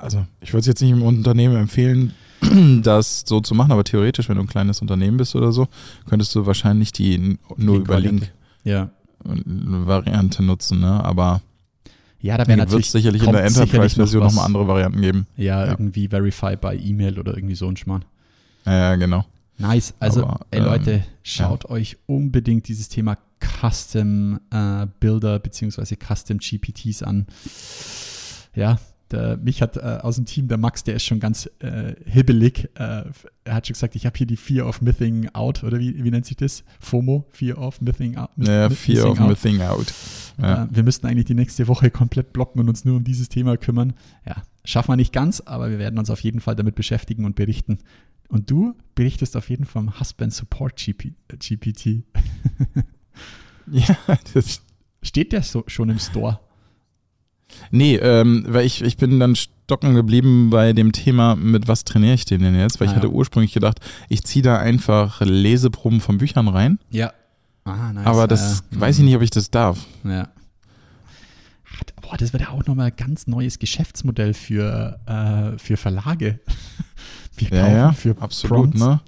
[0.00, 2.14] also ich würde es jetzt nicht im Unternehmen empfehlen,
[2.82, 5.68] das so zu machen, aber theoretisch, wenn du ein kleines Unternehmen bist oder so,
[6.08, 8.28] könntest du wahrscheinlich die nur über Link-Variante.
[8.64, 8.90] Ja.
[9.24, 11.04] Link-Variante nutzen, ne?
[11.04, 11.40] Aber
[12.20, 15.26] Ja, da wäre wird natürlich es sicherlich in der Enterprise-Version noch nochmal andere Varianten geben.
[15.36, 15.70] Ja, Ja.
[15.70, 18.04] irgendwie Verify by E-Mail oder irgendwie so ein Schmarrn.
[18.64, 19.24] Ja, ja, genau.
[19.58, 19.94] Nice.
[20.00, 26.38] Also, Aber, ey ähm, Leute, schaut euch unbedingt dieses Thema Custom äh, Builder beziehungsweise Custom
[26.38, 27.26] GPTs an.
[28.54, 28.78] Ja,
[29.10, 32.70] der, mich hat äh, aus dem Team der Max, der ist schon ganz äh, hibbelig.
[32.74, 33.04] Äh,
[33.44, 36.10] er hat schon gesagt, ich habe hier die Fear of Missing Out oder wie, wie
[36.10, 36.64] nennt sich das?
[36.80, 38.30] FOMO, Fear of Missing Out.
[38.36, 39.78] Ja, Miss- Fear of Missing Out.
[39.78, 39.94] Missing Out.
[40.42, 40.64] Ja.
[40.64, 43.56] Äh, wir müssten eigentlich die nächste Woche komplett blocken und uns nur um dieses Thema
[43.56, 43.94] kümmern.
[44.26, 47.36] Ja, schaffen wir nicht ganz, aber wir werden uns auf jeden Fall damit beschäftigen und
[47.36, 47.78] berichten.
[48.28, 52.02] Und du berichtest auf jeden Fall vom Husband Support GP, äh, GPT.
[53.70, 53.96] ja,
[54.34, 54.62] das,
[55.02, 56.40] Steht der so schon im Store?
[57.70, 62.14] Nee, ähm, weil ich, ich bin dann stocken geblieben bei dem Thema, mit was trainiere
[62.14, 62.80] ich den denn jetzt?
[62.80, 63.12] Weil Ah, ich hatte ja.
[63.12, 66.78] ursprünglich gedacht, ich ziehe da einfach Leseproben von Büchern rein.
[66.90, 67.12] Ja.
[67.64, 68.06] Ah, nice.
[68.06, 69.84] aber das äh, weiß ich nicht, ob ich das darf.
[70.04, 70.28] Ja.
[72.00, 76.38] Boah, das wird ja auch nochmal ein ganz neues Geschäftsmodell für, äh, für Verlage.
[77.36, 79.00] Wir Ja, kaufen ja, für absolut, Prompts ne?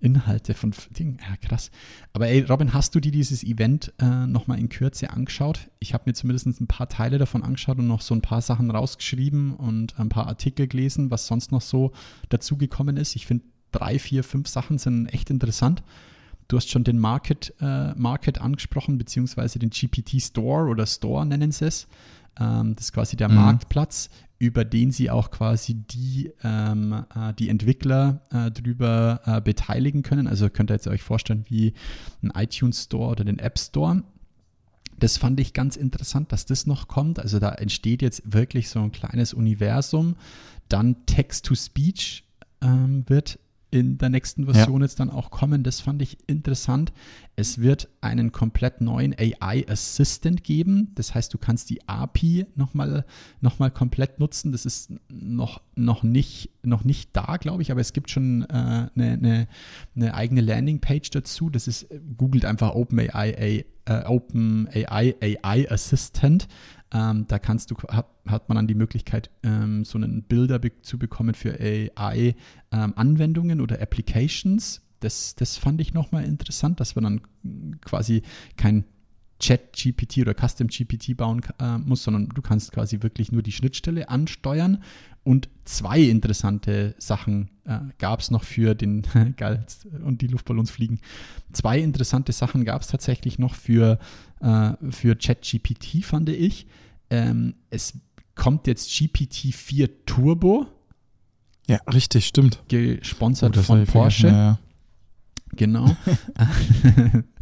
[0.00, 1.18] Inhalte von Dingen.
[1.20, 1.70] Ja, krass.
[2.12, 5.70] Aber ey, Robin, hast du dir dieses Event äh, nochmal in Kürze angeschaut?
[5.78, 8.70] Ich habe mir zumindest ein paar Teile davon angeschaut und noch so ein paar Sachen
[8.70, 11.92] rausgeschrieben und ein paar Artikel gelesen, was sonst noch so
[12.30, 13.14] dazugekommen ist.
[13.14, 15.82] Ich finde, drei, vier, fünf Sachen sind echt interessant.
[16.48, 21.52] Du hast schon den Market, äh, Market angesprochen, beziehungsweise den GPT Store oder Store nennen
[21.52, 21.86] sie es.
[22.40, 23.36] Ähm, das ist quasi der Mhm.
[23.36, 30.02] Marktplatz, über den sie auch quasi die, ähm, äh, die Entwickler äh, drüber äh, beteiligen
[30.02, 30.26] können.
[30.26, 31.74] Also könnt ihr jetzt euch vorstellen wie
[32.22, 34.02] ein iTunes Store oder den App Store.
[34.98, 37.18] Das fand ich ganz interessant, dass das noch kommt.
[37.20, 40.16] Also da entsteht jetzt wirklich so ein kleines Universum.
[40.68, 42.24] Dann Text-to-Speech
[42.62, 43.38] ähm, wird
[43.70, 44.86] in der nächsten Version ja.
[44.86, 45.62] jetzt dann auch kommen.
[45.62, 46.92] Das fand ich interessant.
[47.36, 50.92] Es wird einen komplett neuen AI Assistant geben.
[50.96, 53.04] Das heißt, du kannst die API nochmal
[53.40, 54.50] noch mal komplett nutzen.
[54.52, 58.46] Das ist noch, noch, nicht, noch nicht da, glaube ich, aber es gibt schon äh,
[58.52, 59.48] eine, eine,
[59.94, 61.48] eine, eigene Landingpage dazu.
[61.48, 66.48] Das ist, googelt einfach OpenAI, äh, OpenAI AI Assistant.
[66.92, 70.72] Ähm, da kannst du, hat, hat man dann die Möglichkeit, ähm, so einen Bilder be
[70.82, 74.82] zu bekommen für AI-Anwendungen ähm, oder Applications.
[74.98, 78.22] Das, das fand ich nochmal interessant, dass man dann quasi
[78.56, 78.84] kein
[79.40, 84.82] Chat-GPT oder Custom-GPT bauen äh, muss, sondern du kannst quasi wirklich nur die Schnittstelle ansteuern.
[85.22, 89.02] Und zwei interessante Sachen äh, gab es noch für den,
[89.36, 89.64] geil,
[90.04, 91.00] und die Luftballons fliegen.
[91.52, 93.98] Zwei interessante Sachen gab es tatsächlich noch für,
[94.40, 96.66] äh, für ChatGPT, fand ich.
[97.10, 97.94] Ähm, es
[98.34, 100.66] kommt jetzt GPT-4 Turbo.
[101.68, 102.62] Ja, richtig, stimmt.
[102.68, 104.28] Gesponsert oh, von Porsche.
[104.28, 104.58] Ja, ja.
[105.52, 105.96] Genau.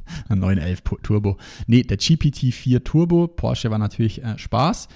[0.28, 1.36] 911 Turbo.
[1.66, 3.28] Nee, der GPT-4 Turbo.
[3.28, 4.88] Porsche war natürlich äh, Spaß.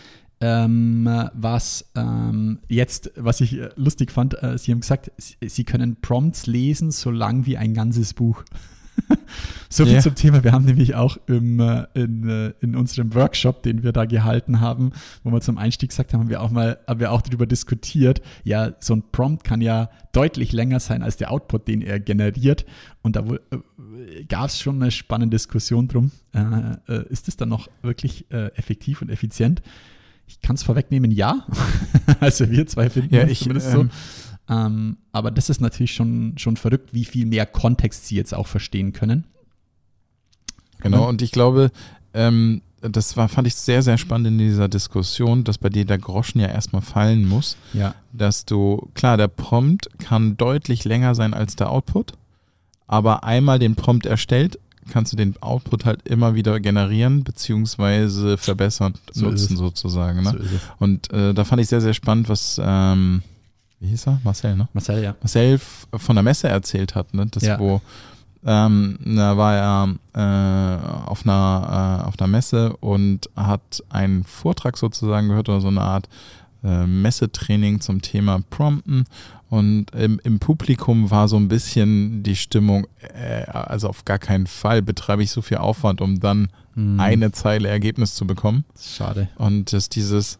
[0.45, 5.63] Ähm, was ähm, jetzt, was ich äh, lustig fand, äh, Sie haben gesagt, Sie, Sie
[5.63, 8.43] können Prompts lesen, so lang wie ein ganzes Buch.
[9.69, 10.03] so viel yeah.
[10.03, 10.43] zum Thema.
[10.43, 14.59] Wir haben nämlich auch im, äh, in, äh, in unserem Workshop, den wir da gehalten
[14.59, 14.91] haben,
[15.23, 18.21] wo wir zum Einstieg gesagt haben, haben wir auch mal, haben wir auch darüber diskutiert.
[18.43, 22.67] Ja, so ein Prompt kann ja deutlich länger sein als der Output, den er generiert.
[23.03, 26.11] Und da äh, gab es schon eine spannende Diskussion drum.
[27.11, 29.63] Ist es dann noch wirklich effektiv und effizient?
[30.27, 31.47] Ich kann es vorwegnehmen, ja.
[32.21, 33.91] also wir zwei finden ja, ich, zumindest ähm,
[34.49, 34.55] so.
[34.55, 38.47] Ähm, aber das ist natürlich schon, schon verrückt, wie viel mehr Kontext sie jetzt auch
[38.47, 39.25] verstehen können.
[40.81, 41.71] Genau, und ich glaube,
[42.13, 45.99] ähm, das war, fand ich sehr, sehr spannend in dieser Diskussion, dass bei dir der
[45.99, 47.57] Groschen ja erstmal fallen muss.
[47.73, 47.95] Ja.
[48.13, 52.13] Dass du, klar, der Prompt kann deutlich länger sein als der Output,
[52.89, 54.59] aber einmal den Prompt erstellt,
[54.90, 60.23] kannst du den Output halt immer wieder generieren, beziehungsweise verbessern, so nutzen sozusagen.
[60.23, 60.31] Ne?
[60.31, 63.23] So und äh, da fand ich sehr, sehr spannend, was ähm,
[63.83, 64.21] wie hieß er?
[64.23, 64.68] Marcel, ne?
[64.73, 65.16] Marcel, ja.
[65.21, 67.27] Marcel von der Messe erzählt hat, ne?
[67.27, 67.59] Das, ja.
[67.59, 67.81] wo
[68.45, 74.77] ähm, da war er äh, auf, einer, äh, auf einer Messe und hat einen Vortrag
[74.77, 76.09] sozusagen gehört oder so eine Art
[76.64, 79.05] äh, Messetraining zum Thema Prompten.
[79.53, 84.47] Und im, im, Publikum war so ein bisschen die Stimmung, äh, also auf gar keinen
[84.47, 86.99] Fall betreibe ich so viel Aufwand, um dann mhm.
[86.99, 88.65] eine Zeile Ergebnis zu bekommen.
[88.81, 89.29] Schade.
[89.37, 90.38] Und dass dieses,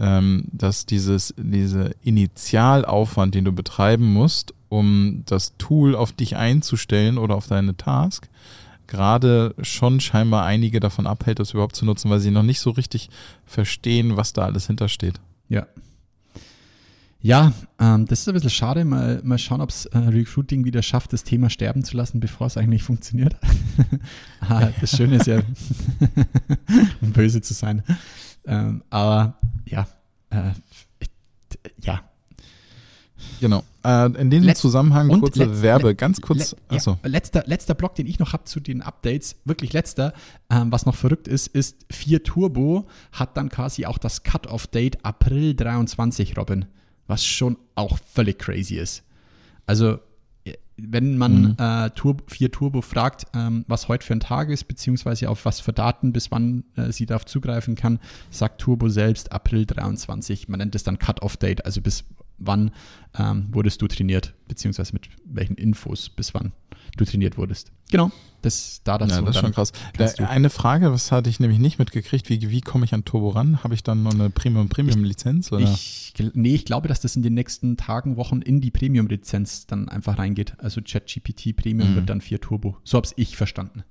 [0.00, 7.18] ähm, dass dieses, diese Initialaufwand, den du betreiben musst, um das Tool auf dich einzustellen
[7.18, 8.30] oder auf deine Task,
[8.86, 12.70] gerade schon scheinbar einige davon abhält, das überhaupt zu nutzen, weil sie noch nicht so
[12.70, 13.10] richtig
[13.44, 15.20] verstehen, was da alles hintersteht.
[15.50, 15.66] Ja.
[17.20, 18.84] Ja, ähm, das ist ein bisschen schade.
[18.84, 22.46] Mal, mal schauen, ob es äh, Recruiting wieder schafft, das Thema sterben zu lassen, bevor
[22.46, 23.36] es eigentlich funktioniert.
[24.40, 25.40] ah, das Schöne ist ja,
[27.00, 27.82] um böse zu sein.
[28.46, 29.88] Ähm, aber ja,
[30.30, 30.52] äh,
[31.82, 32.02] ja.
[33.40, 33.64] Genau.
[33.84, 36.54] Äh, in diesem Letz Zusammenhang kurze letz Werbe, ganz kurz.
[36.70, 40.12] Let ja, letzter, letzter Block, den ich noch habe zu den Updates, wirklich letzter,
[40.50, 45.54] ähm, was noch verrückt ist, ist 4 Turbo hat dann quasi auch das Cut-Off-Date April
[45.54, 46.66] 23, Robin.
[47.08, 49.02] Was schon auch völlig crazy ist.
[49.66, 49.98] Also
[50.78, 51.56] wenn man mhm.
[51.58, 55.60] äh, Tur 4 Turbo fragt, ähm, was heute für ein Tag ist, beziehungsweise auf was
[55.60, 57.98] für Daten, bis wann äh, sie darauf zugreifen kann,
[58.30, 60.48] sagt Turbo selbst April 23.
[60.48, 62.04] Man nennt es dann Cut-Off-Date, also bis
[62.38, 62.70] wann
[63.18, 66.52] ähm, wurdest du trainiert, beziehungsweise mit welchen Infos bis wann
[66.96, 67.72] du trainiert wurdest.
[67.90, 68.10] Genau,
[68.42, 69.14] das da dazu.
[69.14, 69.72] Ja, das ist schon krass.
[69.96, 73.30] Da, eine Frage, was hatte ich nämlich nicht mitgekriegt, wie, wie komme ich an Turbo
[73.30, 73.62] ran?
[73.64, 75.50] Habe ich dann noch eine Premium-Premium-Lizenz?
[75.52, 79.88] Ich, nee, ich glaube, dass das in den nächsten Tagen, Wochen in die Premium-Lizenz dann
[79.88, 80.54] einfach reingeht.
[80.58, 81.96] Also ChatGPT Premium mhm.
[81.96, 82.76] wird dann 4 Turbo.
[82.84, 83.84] So habe ich verstanden.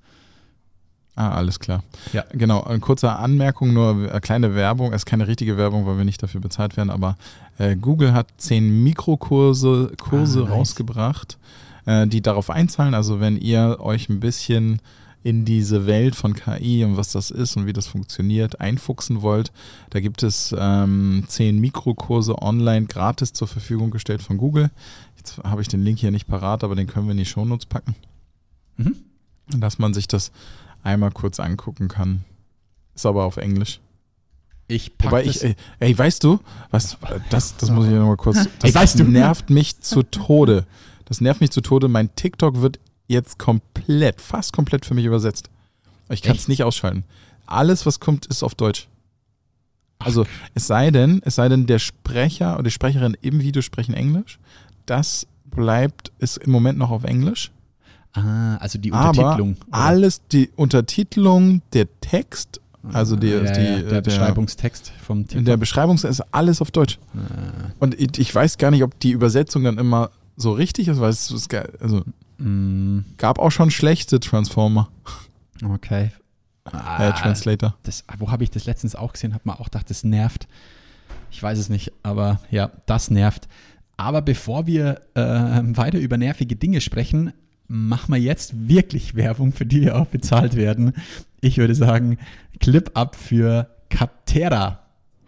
[1.18, 1.84] Ah, alles klar.
[2.14, 2.26] Ja.
[2.32, 4.94] Genau, eine kurze Anmerkung, nur eine kleine Werbung.
[4.94, 7.18] Es ist keine richtige Werbung, weil wir nicht dafür bezahlt werden, aber
[7.58, 10.52] äh, Google hat zehn Mikrokurse Kurse ah, nice.
[10.52, 11.40] rausgebracht,
[11.88, 12.94] äh, die darauf einzahlen.
[12.94, 14.80] Also wenn ihr euch ein bisschen
[15.24, 19.52] in diese Welt von KI und was das ist und wie das funktioniert, einfuchsen wollt,
[19.90, 24.70] da gibt es ähm, zehn Mikrokurse online gratis zur Verfügung gestellt von Google.
[25.18, 27.66] Jetzt habe ich den Link hier nicht parat, aber den können wir in die Shownotes
[27.66, 27.96] packen.
[28.78, 28.98] Mhm.
[29.48, 30.32] Dass man sich das
[30.88, 32.24] einmal kurz angucken kann.
[32.96, 33.80] Ist aber auf Englisch.
[34.68, 36.40] Ich packe ich, ey, ey, weißt du,
[36.72, 36.98] was,
[37.30, 39.04] das, das muss ich ja nochmal kurz, das ey, weißt du?
[39.06, 40.66] nervt mich zu Tode.
[41.06, 41.88] Das nervt mich zu Tode.
[41.88, 45.50] Mein TikTok wird jetzt komplett, fast komplett für mich übersetzt.
[46.10, 47.04] Ich kann es nicht ausschalten.
[47.46, 48.88] alles, was kommt, ist auf Deutsch.
[50.00, 53.94] Also es sei denn, es sei denn, der Sprecher oder die Sprecherin im Video sprechen
[53.94, 54.40] Englisch.
[54.86, 57.52] Das bleibt, ist im Moment noch auf Englisch.
[58.18, 59.52] Ah, also die Aber Untertitelung.
[59.68, 59.78] oder?
[59.78, 62.62] alles, die Untertitelung, der Text,
[62.94, 65.46] also die, ja, die, ja, äh, der Beschreibungstext vom in Tipp.
[65.46, 67.00] der Beschreibung ist alles auf Deutsch.
[67.16, 67.72] Ah.
[67.80, 71.10] Und ich, ich weiß gar nicht, ob die Übersetzung dann immer so richtig ist, weil
[71.10, 71.48] es, es
[71.80, 72.04] also,
[72.40, 74.90] Mm, gab auch schon schlechte Transformer,
[75.66, 76.12] okay.
[76.66, 77.76] äh, Ah, Translator.
[77.82, 79.34] das, wo habe ich das letztens auch gesehen?
[79.34, 80.48] Habe mir auch gedacht, das nervt.
[81.32, 83.48] Ich weiß es nicht, aber ja, das nervt.
[83.98, 87.34] Aber bevor wir äh, weiter über nervige Dinge sprechen,
[87.68, 90.94] machen wir jetzt wirklich Werbung, für die wir auch bezahlt werden.
[91.42, 92.18] Ich würde sagen,
[92.60, 94.80] Clip ab für Captera.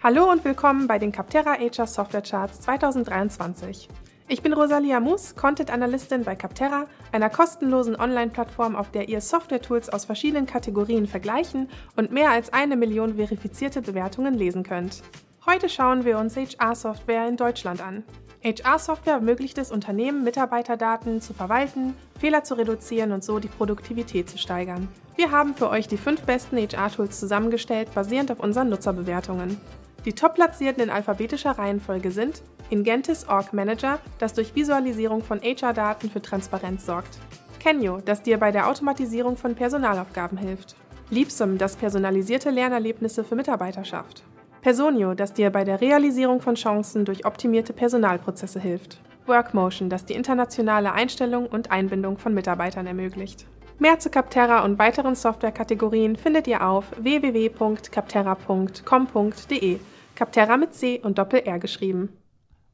[0.02, 3.90] Hallo und willkommen bei den Capterra HR Software Charts 2023.
[4.32, 9.90] Ich bin Rosalia Mus, Content Analystin bei Capterra, einer kostenlosen Online-Plattform, auf der ihr Software-Tools
[9.90, 15.02] aus verschiedenen Kategorien vergleichen und mehr als eine Million verifizierte Bewertungen lesen könnt.
[15.46, 18.04] Heute schauen wir uns HR-Software in Deutschland an.
[18.44, 24.38] HR-Software ermöglicht es Unternehmen, Mitarbeiterdaten zu verwalten, Fehler zu reduzieren und so die Produktivität zu
[24.38, 24.88] steigern.
[25.18, 29.60] Wir haben für euch die fünf besten HR-Tools zusammengestellt, basierend auf unseren Nutzerbewertungen.
[30.06, 36.22] Die Top-Platzierten in alphabetischer Reihenfolge sind Ingentis Org Manager, das durch Visualisierung von HR-Daten für
[36.22, 37.18] Transparenz sorgt.
[37.60, 40.78] Kenyo, das dir bei der Automatisierung von Personalaufgaben hilft.
[41.10, 44.24] Liebsum, das personalisierte Lernerlebnisse für Mitarbeiter schafft.
[44.62, 49.00] Personio, das dir bei der Realisierung von Chancen durch optimierte Personalprozesse hilft.
[49.26, 53.46] Workmotion, das die internationale Einstellung und Einbindung von Mitarbeitern ermöglicht.
[53.78, 59.80] Mehr zu Capterra und weiteren Softwarekategorien findet ihr auf www.capterra.com.de.
[60.16, 62.10] Capterra mit C und Doppel-R geschrieben.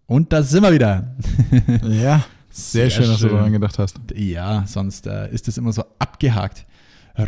[0.08, 1.16] Und da sind wir wieder.
[1.84, 3.38] Ja, sehr, Sehr schön, dass du schön.
[3.38, 3.98] daran gedacht hast.
[4.16, 6.66] ja, sonst äh, ist es immer so abgehakt.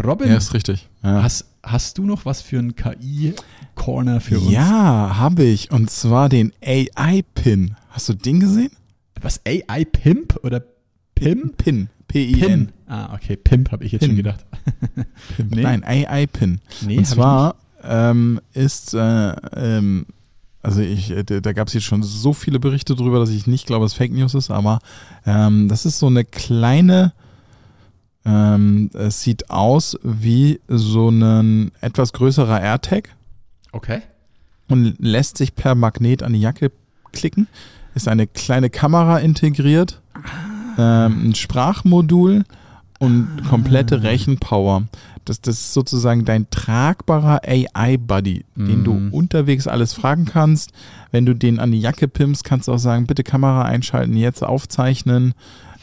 [0.03, 0.87] Robin, Ja, ist richtig.
[1.03, 1.23] Ja.
[1.23, 4.51] hast, hast du noch was für einen KI-Corner für uns?
[4.51, 5.71] Ja, habe ich.
[5.71, 7.75] Und zwar den AI-Pin.
[7.89, 8.71] Hast du den gesehen?
[9.21, 10.63] Was, AI-Pimp oder
[11.15, 11.53] Pim?
[11.57, 11.89] Pin.
[12.07, 12.71] P-I-N.
[12.87, 14.09] Ah, okay, Pimp habe ich jetzt Pin.
[14.11, 14.45] schon gedacht.
[15.37, 15.61] Nee.
[15.61, 16.59] Nein, AI-Pin.
[16.85, 20.05] Nee, Und zwar ähm, ist, äh, ähm,
[20.61, 23.67] also ich, äh, da gab es jetzt schon so viele Berichte drüber, dass ich nicht
[23.67, 24.79] glaube, dass Fake News ist, aber
[25.25, 27.13] ähm, das ist so eine kleine,
[28.27, 33.09] ähm, es sieht aus wie so ein etwas größerer AirTag
[33.71, 34.01] Okay.
[34.67, 36.71] und lässt sich per Magnet an die Jacke
[37.13, 37.47] klicken.
[37.95, 40.01] Ist eine kleine Kamera integriert,
[40.77, 42.43] ähm, ein Sprachmodul
[42.99, 44.83] und komplette Rechenpower.
[45.25, 49.13] Das, das ist sozusagen dein tragbarer AI-Buddy, den du Mhm.
[49.13, 50.71] unterwegs alles fragen kannst.
[51.11, 54.43] Wenn du den an die Jacke pimpst, kannst du auch sagen, bitte Kamera einschalten, jetzt
[54.43, 55.33] aufzeichnen.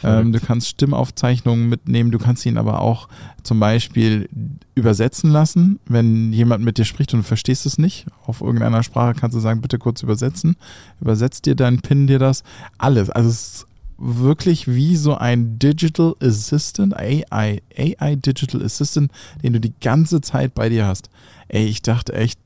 [0.04, 3.08] Ähm, du kannst Stimmaufzeichnungen mitnehmen, du kannst ihn aber auch
[3.42, 4.28] zum Beispiel
[4.74, 5.78] übersetzen lassen.
[5.86, 9.40] Wenn jemand mit dir spricht und du verstehst es nicht, auf irgendeiner Sprache kannst du
[9.40, 10.56] sagen, bitte kurz übersetzen.
[11.00, 12.42] Übersetzt dir dein Pin dir das.
[12.78, 13.10] Alles.
[13.10, 19.10] Also es ist wirklich wie so ein Digital Assistant, AI, AI Digital Assistant,
[19.42, 21.10] den du die ganze Zeit bei dir hast.
[21.48, 22.38] Ey, ich dachte echt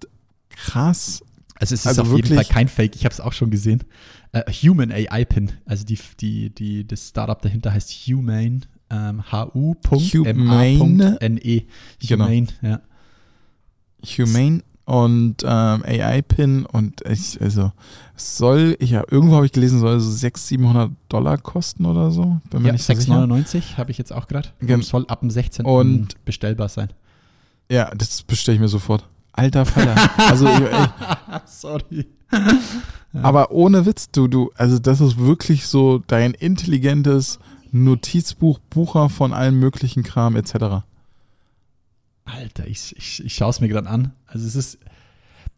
[0.50, 1.22] krass.
[1.54, 3.82] Also es ist Also auf jeden Fall kein Fake, ich habe es auch schon gesehen.
[4.32, 8.60] Äh, Human AI Pin, also die, die, die, das Startup dahinter heißt Humane,
[8.90, 9.22] ähm,
[10.22, 11.62] H-U.M-A.N-E.
[12.00, 12.24] Genau.
[12.26, 12.80] Humane, ja.
[14.04, 17.72] Humane und ähm, AI-Pin und ich, also
[18.16, 22.10] es soll, ich ja, irgendwo habe ich gelesen, soll so 600, 700 Dollar kosten oder
[22.10, 22.40] so.
[22.50, 23.12] Bin mir Ja, nicht so sicher.
[23.12, 24.48] 6,99 habe ich jetzt auch gerade.
[24.60, 25.66] Gen- Soll ab dem 16.
[25.66, 26.88] Und- bestellbar sein.
[27.70, 29.06] Ja, das bestelle ich mir sofort.
[29.32, 29.94] Alter Vater.
[30.30, 30.86] also, ey,
[31.44, 32.06] Sorry.
[33.22, 37.38] aber ohne Witz, du, du, also das ist wirklich so dein intelligentes
[37.72, 40.84] Notizbuch, Bucher von allem möglichen Kram etc.
[42.24, 44.12] Alter, ich, ich, ich schaue es mir gerade an.
[44.26, 44.78] Also es ist,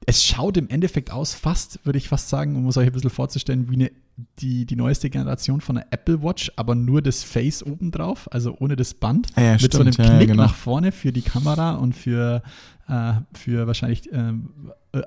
[0.06, 3.10] es schaut im Endeffekt aus, fast, würde ich fast sagen, um es euch ein bisschen
[3.10, 3.90] vorzustellen, wie eine,
[4.38, 8.76] die, die neueste Generation von einer Apple Watch, aber nur das Face obendrauf, also ohne
[8.76, 9.28] das Band.
[9.34, 10.44] Ah ja, mit so einem stimmt, ja, ja, Knick genau.
[10.44, 12.42] nach vorne für die Kamera und für,
[12.90, 14.32] äh, für wahrscheinlich äh,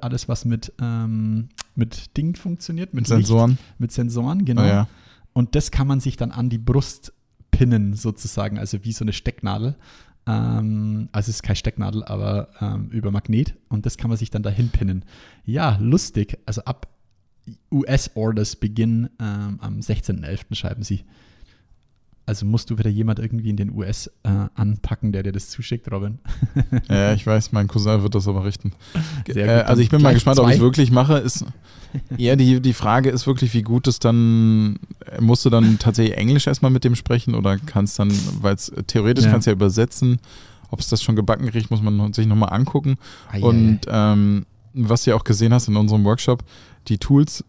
[0.01, 3.51] alles, was mit, ähm, mit Ding funktioniert, mit Sensoren.
[3.51, 4.63] Licht, mit Sensoren, genau.
[4.63, 4.87] Oh ja.
[5.33, 7.13] Und das kann man sich dann an die Brust
[7.51, 9.75] pinnen, sozusagen, also wie so eine Stecknadel.
[10.25, 13.55] Ähm, also es ist keine Stecknadel, aber ähm, über Magnet.
[13.67, 15.03] Und das kann man sich dann dahin pinnen.
[15.45, 16.39] Ja, lustig.
[16.45, 16.87] Also ab
[17.71, 20.55] US-Orders beginnen ähm, am 16.11.
[20.55, 21.03] schreiben sie.
[22.25, 25.91] Also musst du wieder jemand irgendwie in den US äh, anpacken, der dir das zuschickt,
[25.91, 26.19] Robin.
[26.89, 28.71] Ja, ich weiß, mein Cousin wird das aber richten.
[29.27, 30.55] Äh, gut, also ich bin mal gespannt, ob ich zwei.
[30.55, 31.17] es wirklich mache.
[31.17, 31.45] Ist,
[32.17, 36.17] ja, die, die Frage ist wirklich, wie gut es dann, äh, musst du dann tatsächlich
[36.17, 38.11] Englisch erstmal mit dem sprechen oder kannst dann,
[38.41, 39.31] weil es theoretisch Ja.
[39.31, 40.19] kannst du ja übersetzen,
[40.69, 42.95] Ob es das schon gebacken kriegt, muss man sich nochmal angucken.
[43.31, 46.43] Ei, ei, Und ähm, was du auch gesehen hast in unserem Workshop,
[46.87, 47.43] die Tools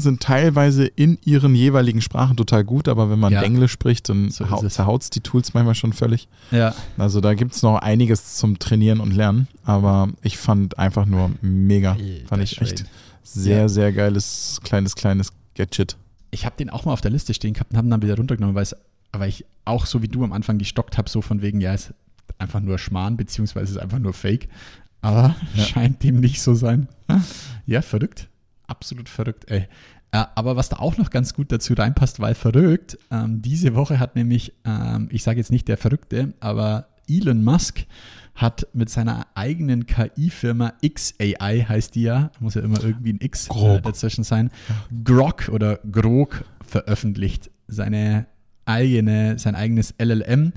[0.00, 3.42] sind teilweise in ihren jeweiligen Sprachen total gut, aber wenn man Ja.
[3.42, 4.74] Englisch spricht, dann So hau- es.
[4.74, 6.28] zerhaut's die Tools manchmal schon völlig.
[6.50, 11.04] Ja, Also da gibt es noch einiges zum Trainieren und Lernen, aber ich fand einfach
[11.06, 11.96] nur mega.
[12.26, 12.84] fand ich echt
[13.24, 13.68] sehr, Ja.
[13.68, 15.96] sehr geiles, kleines, kleines Gadget.
[16.30, 18.16] ich habe den auch mal auf der Liste stehen gehabt und habe ihn dann wieder
[18.16, 21.74] runtergenommen, weil ich auch so wie du am Anfang gestockt habe, so von wegen, ja,
[21.74, 21.92] ist
[22.38, 24.48] einfach nur Schmarrn, beziehungsweise ist einfach nur Fake.
[25.00, 25.64] Aber Ja.
[25.64, 26.88] scheint dem nicht so sein.
[27.66, 28.28] Ja, verrückt.
[28.68, 29.66] Absolut verrückt, ey.
[30.10, 33.98] Äh, aber was da auch noch ganz gut dazu reinpasst, weil verrückt, ähm, diese Woche
[33.98, 37.84] hat nämlich, ähm, ich sage jetzt nicht der Verrückte, aber Elon Musk
[38.34, 43.48] hat mit seiner eigenen KI-Firma XAI, heißt die ja, muss ja immer irgendwie ein X
[43.48, 44.50] äh, dazwischen sein,
[45.04, 47.50] Grok oder Grok veröffentlicht.
[47.66, 48.26] Seine
[48.64, 50.52] eigene, sein eigenes LLM,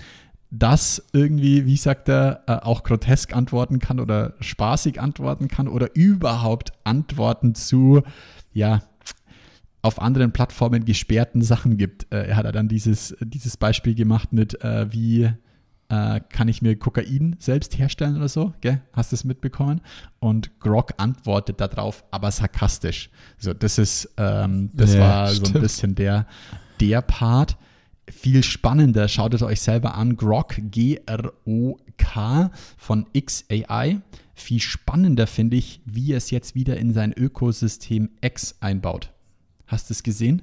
[0.51, 5.95] das irgendwie, wie sagt er, äh, auch grotesk antworten kann oder spaßig antworten kann oder
[5.95, 8.03] überhaupt Antworten zu,
[8.53, 8.83] ja,
[9.81, 12.11] auf anderen Plattformen gesperrten Sachen gibt.
[12.13, 15.31] Äh, er hat dann dieses, dieses Beispiel gemacht mit, äh, wie
[16.29, 18.79] kann ich mir Kokain selbst herstellen oder so, gell?
[18.93, 19.81] Hast du es mitbekommen?
[20.21, 23.09] Und Grog antwortet darauf, aber sarkastisch.
[23.37, 25.61] So, das ist, ähm, das Ja, war so ein stimmt.
[25.61, 26.27] bisschen der,
[26.79, 27.57] der Part.
[28.09, 34.01] Viel spannender, schaut es euch selber an, Grok, G-R-O-K von XAI.
[34.33, 39.11] Viel spannender finde ich, wie er es jetzt wieder in sein Ökosystem X einbaut.
[39.67, 40.41] Hast du es gesehen?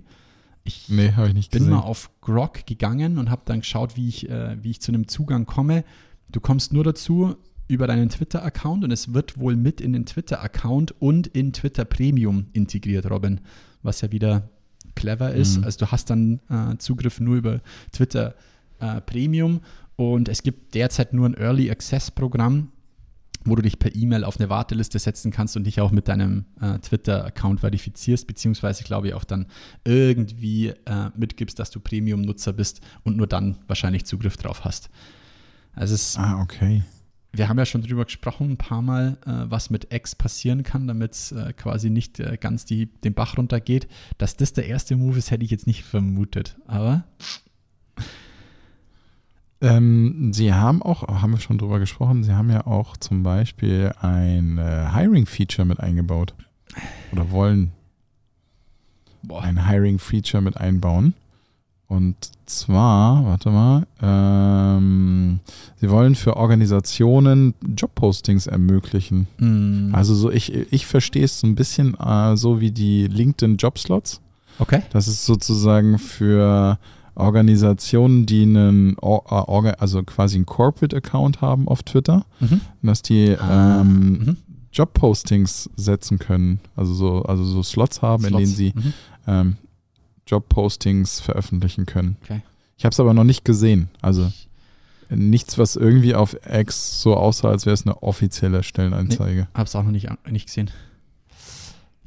[0.64, 1.74] Ich Nee, habe ich nicht bin gesehen.
[1.74, 5.08] mal auf Grok gegangen und habe dann geschaut, wie ich, äh, wie ich zu einem
[5.08, 5.84] Zugang komme.
[6.30, 7.36] Du kommst nur dazu
[7.68, 12.46] über deinen Twitter-Account und es wird wohl mit in den Twitter-Account und in Twitter Premium
[12.52, 13.40] integriert, Robin,
[13.82, 14.48] was ja wieder
[14.98, 15.58] clever ist.
[15.58, 15.64] Mhm.
[15.64, 17.60] Also du hast dann äh, Zugriff nur über
[17.92, 18.34] Twitter
[18.80, 19.60] äh, Premium
[19.96, 22.72] und es gibt derzeit nur ein Early Access Programm,
[23.44, 26.44] wo du dich per E-Mail auf eine Warteliste setzen kannst und dich auch mit deinem
[26.60, 29.46] äh, Twitter-Account verifizierst, beziehungsweise glaube ich auch dann
[29.84, 34.90] irgendwie äh, mitgibst, dass du Premium-Nutzer bist und nur dann wahrscheinlich Zugriff drauf hast.
[35.74, 36.82] Also es, Ah, okay.
[37.32, 40.86] Wir haben ja schon drüber gesprochen, ein paar Mal, äh, was mit X passieren kann,
[40.86, 43.88] damit es äh, quasi nicht äh, ganz die, den Bach runtergeht.
[44.16, 46.56] Dass das der erste Move ist, hätte ich jetzt nicht vermutet.
[46.66, 47.04] Aber
[49.60, 53.92] Ähm, Sie haben auch, haben wir schon drüber gesprochen, Sie haben ja auch zum Beispiel
[54.00, 56.34] ein äh, Hiring-Feature mit eingebaut.
[57.12, 57.72] Oder wollen
[59.22, 61.14] boah, ein Hiring-Feature mit einbauen.
[61.88, 65.40] Und zwar, warte mal, ähm,
[65.80, 69.26] Sie wollen für Organisationen Jobpostings ermöglichen.
[69.38, 73.56] mm, Also so, ich, ich verstehe es so ein bisschen äh, so wie die LinkedIn
[73.56, 74.20] Jobslots.
[74.58, 74.82] okay.
[74.90, 76.78] Das ist sozusagen für
[77.14, 82.60] Organisationen, die einen, äh, also quasi einen Corporate-Account haben auf Twitter, Mhm.
[82.82, 84.36] dass die Ah, ähm, mhm.
[84.72, 86.60] Jobpostings setzen können.
[86.76, 88.56] Also so, also so Slots haben, in denen Slots.
[88.58, 88.92] sie Mhm.
[89.26, 89.56] ähm,
[90.28, 92.16] Jobpostings veröffentlichen können.
[92.22, 92.42] Okay.
[92.76, 93.88] Ich habe es aber noch nicht gesehen.
[94.00, 94.30] Also
[95.10, 99.48] nichts, was irgendwie auf X so aussah, als wäre es eine offizielle Stellenanzeige.
[99.54, 100.70] Hab's auch noch nicht, nicht gesehen.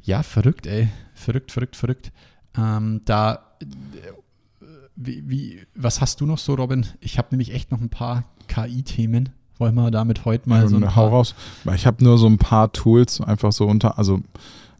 [0.02, 0.88] Ja, verrückt, ey.
[1.14, 2.12] Verrückt, verrückt, verrückt.
[2.56, 3.66] Ähm, da, äh,
[4.96, 6.86] wie, wie, was hast du noch so, Robin?
[7.00, 9.30] Ich habe nämlich echt noch ein paar KI-Themen.
[9.58, 11.34] Wollen wir damit heute mal so ein hau paar, raus.
[11.74, 14.20] Ich habe nur so ein paar Tools einfach so unter, also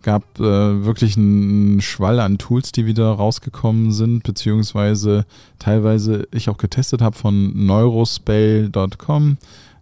[0.02, 5.24] gab äh, wirklich einen Schwall an Tools, die wieder rausgekommen sind, beziehungsweise
[5.58, 9.38] teilweise ich auch getestet habe von neurospell.com,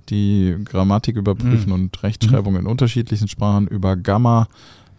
[0.08, 1.72] die Grammatik überprüfen Mhm.
[1.72, 4.48] und Rechtschreibung in unterschiedlichen Sprachen über Gamma,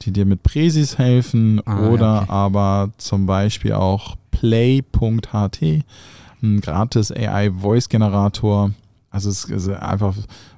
[0.02, 2.32] die dir mit Präsis helfen Ah, oder okay.
[2.32, 5.84] aber zum Beispiel auch play.ht,
[6.42, 8.72] ein gratis AI-Voice-Generator.
[9.12, 10.16] Also es ist einfach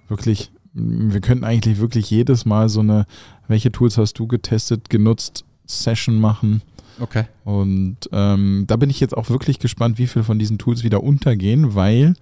[0.07, 3.05] wirklich, wir könnten eigentlich wirklich jedes Mal so eine,
[3.47, 6.61] welche Tools hast du getestet, genutzt, Session machen.
[6.99, 7.25] Okay.
[7.43, 11.03] Und ähm, da bin ich jetzt auch wirklich gespannt, wie viele von diesen Tools wieder
[11.03, 12.13] untergehen, weil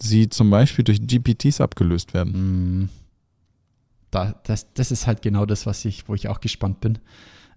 [0.00, 2.82] sie zum Beispiel durch GPTs abgelöst werden.
[2.82, 2.88] Mm.
[4.10, 6.98] Da, das, das ist halt genau das, was ich, wo ich auch gespannt bin.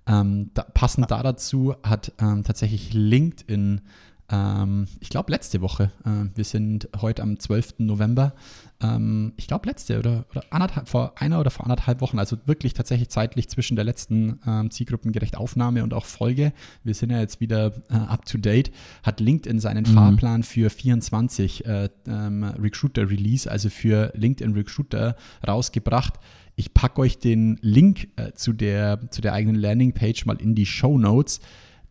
[0.07, 3.81] Ähm, da, passend da dazu hat ähm, tatsächlich LinkedIn,
[4.29, 7.75] ähm, ich glaube letzte Woche, äh, wir sind heute am 12.
[7.79, 8.33] November,
[8.81, 12.73] ähm, ich glaube letzte oder, oder anderthalb, vor einer oder vor anderthalb Wochen, also wirklich
[12.73, 16.51] tatsächlich zeitlich zwischen der letzten ähm, Zielgruppengerecht Aufnahme und auch Folge,
[16.83, 18.71] wir sind ja jetzt wieder äh, up to date,
[19.03, 19.93] hat LinkedIn seinen Mhm.
[19.93, 25.15] Fahrplan für 24 äh, ähm, Recruiter Release, also für LinkedIn Recruiter
[25.47, 26.15] rausgebracht.
[26.55, 30.65] Ich packe euch den Link äh, zu, der, zu der eigenen Landingpage mal in die
[30.65, 31.39] Show Notes.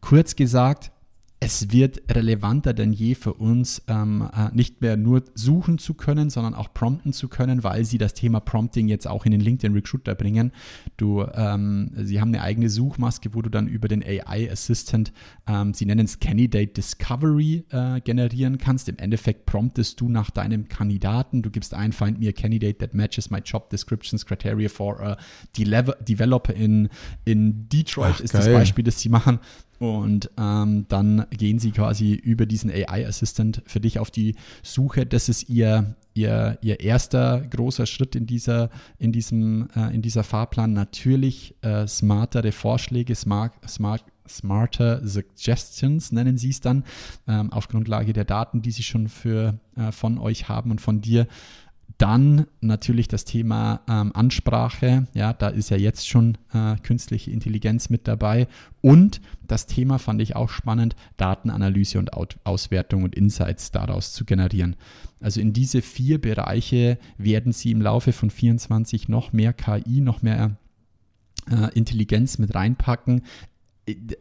[0.01, 0.91] Kurz gesagt,
[1.39, 6.30] es wird relevanter denn je für uns, ähm, äh, nicht mehr nur suchen zu können,
[6.30, 9.74] sondern auch prompten zu können, weil sie das Thema Prompting jetzt auch in den LinkedIn
[9.74, 10.51] Recruiter bringen.
[10.97, 15.12] Du, ähm, sie haben eine eigene Suchmaske, wo du dann über den AI Assistant,
[15.47, 18.89] ähm, sie nennen es Candidate Discovery, äh, generieren kannst.
[18.89, 21.43] Im Endeffekt promptest du nach deinem Kandidaten.
[21.43, 25.18] Du gibst ein, find me a candidate that matches my job descriptions criteria for a
[25.55, 26.89] developer in,
[27.26, 28.55] in Detroit, Ach, ist das geil.
[28.55, 29.39] Beispiel, das sie machen.
[29.79, 35.07] Und ähm, dann gehen sie quasi über diesen AI-Assistant für dich auf die Suche.
[35.07, 40.24] Das ist ihr, ihr, ihr erster großer Schritt in dieser, in diesem, äh, in dieser
[40.24, 40.72] Fahrplan.
[40.72, 46.85] Natürlich äh, smartere Vorschläge, smart, smart, smarter Suggestions nennen sie es dann,
[47.29, 51.01] ähm, auf Grundlage der Daten, die sie schon für, äh, von euch haben und von
[51.01, 51.27] dir.
[51.99, 55.07] Dann natürlich das Thema ähm, Ansprache.
[55.14, 58.49] Ja, da ist ja jetzt schon äh, künstliche Intelligenz mit dabei.
[58.82, 64.26] Und das Thema fand ich auch spannend, Datenanalyse und Out Auswertung und Insights daraus zu
[64.26, 64.76] generieren.
[65.20, 70.20] Also in diese vier Bereiche werden Sie im Laufe von 24 noch mehr KI, noch
[70.20, 70.57] mehr
[71.51, 73.22] äh, Intelligenz mit reinpacken.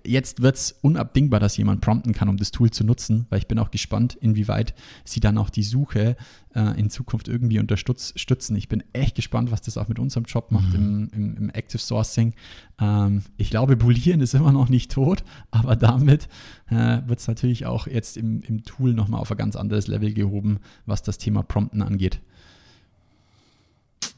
[0.06, 3.48] Jetzt wird es unabdingbar, dass jemand prompten kann, um das Tool zu nutzen, weil ich
[3.48, 6.16] bin auch gespannt, inwieweit sie dann auch die Suche
[6.54, 8.56] äh, in Zukunft irgendwie unterstützen.
[8.58, 10.76] Ich bin echt gespannt, was das auch mit unserem Job macht Mhm.
[10.76, 12.36] im, im, im Active Sourcing.
[12.80, 16.28] Ähm, ich glaube, Boolean ist immer noch nicht tot, aber damit
[16.70, 20.14] äh, wird es natürlich auch jetzt im, im Tool nochmal auf ein ganz anderes Level
[20.14, 22.20] gehoben, was das Thema Prompten angeht.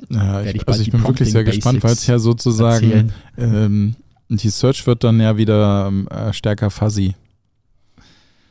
[0.09, 3.95] Ja, ich also ich bin wirklich sehr gespannt, weil es ja sozusagen erzählen.
[4.29, 7.15] Ähm, die Search wird dann ja wieder ähm, äh, stärker fuzzy.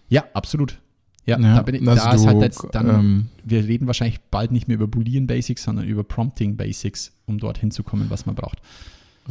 [0.08, 0.78] Ja, absolut.
[1.24, 3.86] Ja, Ja, da, bin ich, also da ist du, halt jetzt dann, ähm, wir reden
[3.88, 8.06] wahrscheinlich bald nicht mehr über Boolean Basics, sondern über Prompting Basics, um dorthin zu kommen,
[8.10, 8.58] was man braucht.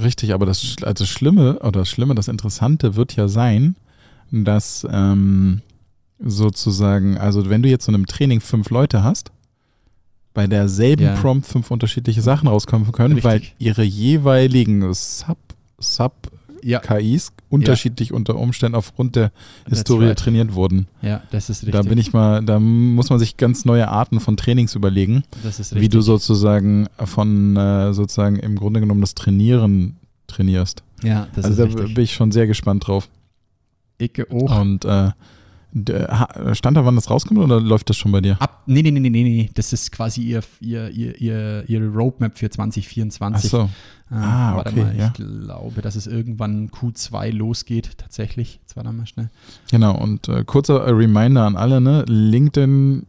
[0.02, 3.78] Richtig, aber das, also das Schlimme oder das Schlimme, das Interessante wird ja sein,
[4.30, 5.62] dass ähm,
[6.20, 9.32] sozusagen, also wenn du jetzt so in einem Training fünf Leute hast,
[10.34, 11.16] bei derselben Ja.
[11.16, 13.24] Prompt fünf unterschiedliche Sachen rauskommen können, Richtig.
[13.24, 15.38] weil ihre jeweiligen Sub,
[15.80, 16.14] Sub
[16.66, 19.30] Ja, KIs unterschiedlich unter Umständen aufgrund der
[19.66, 20.18] That's Historie right.
[20.18, 20.88] trainiert wurden.
[21.04, 21.74] ja, das ist richtig.
[21.74, 25.60] Da bin ich mal, da muss man sich ganz neue Arten von Trainings überlegen, das
[25.60, 30.82] ist wie du sozusagen von äh, sozusagen im Grunde genommen das Trainieren trainierst.
[31.04, 31.94] Ja, das also da ist richtig.
[31.94, 33.10] bin ich schon sehr gespannt drauf.
[34.00, 34.60] Ich auch.
[34.60, 35.12] Und äh,
[36.54, 38.42] stand da, wann das rauskommt oder läuft das schon bei dir?
[38.42, 41.88] Ab, nee, nee, nee, nee, nee, nee, das ist quasi ihr, ihr, ihr, ihr, ihre
[41.90, 43.46] Roadmap für 2024.
[43.54, 43.62] Achso.
[43.64, 43.70] Ähm,
[44.12, 45.08] Ah, warte okay, mal, ja.
[45.08, 48.60] ich glaube, dass es irgendwann Q2 losgeht, tatsächlich.
[48.62, 49.30] Jetzt warte mal schnell.
[49.72, 52.06] Genau, und äh, kurzer Reminder an alle, ne?
[52.08, 53.08] LinkedIn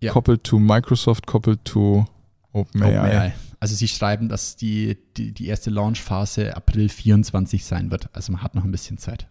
[0.00, 0.10] Ja.
[0.12, 2.06] koppelt to Microsoft, koppelt to
[2.52, 2.88] OpenAI.
[2.98, 3.32] OpenAI.
[3.60, 8.08] Also sie schreiben, dass die, die, die erste Launchphase April 24 sein wird.
[8.14, 9.28] Also man hat noch ein bisschen Zeit.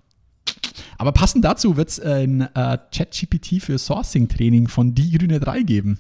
[1.02, 5.98] Aber passend dazu wird es ein äh, ChatGPT für Sourcing-Training von Die Grüne 3 geben.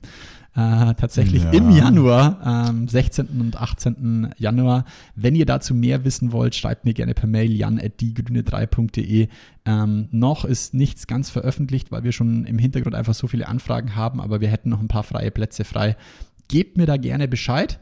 [0.53, 1.49] Äh, tatsächlich Ja.
[1.53, 3.25] im Januar, am 16.
[3.39, 4.35] und 18.
[4.37, 4.85] Januar.
[5.15, 9.27] Wenn ihr dazu mehr wissen wollt, schreibt mir gerne per Mail jan.diegrüne3.de.
[9.65, 13.95] Ähm, noch ist nichts ganz veröffentlicht, weil wir schon im Hintergrund einfach so viele Anfragen
[13.95, 15.97] haben, aber wir hätten noch ein paar freie Plätze frei.
[16.47, 17.79] Gebt mir da gerne Bescheid.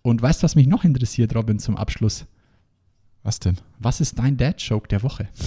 [0.00, 2.24] Und weißt du, was mich noch interessiert, Robin, zum Abschluss?
[3.24, 3.56] Was denn?
[3.78, 5.28] Was ist dein Dad-Joke der Woche?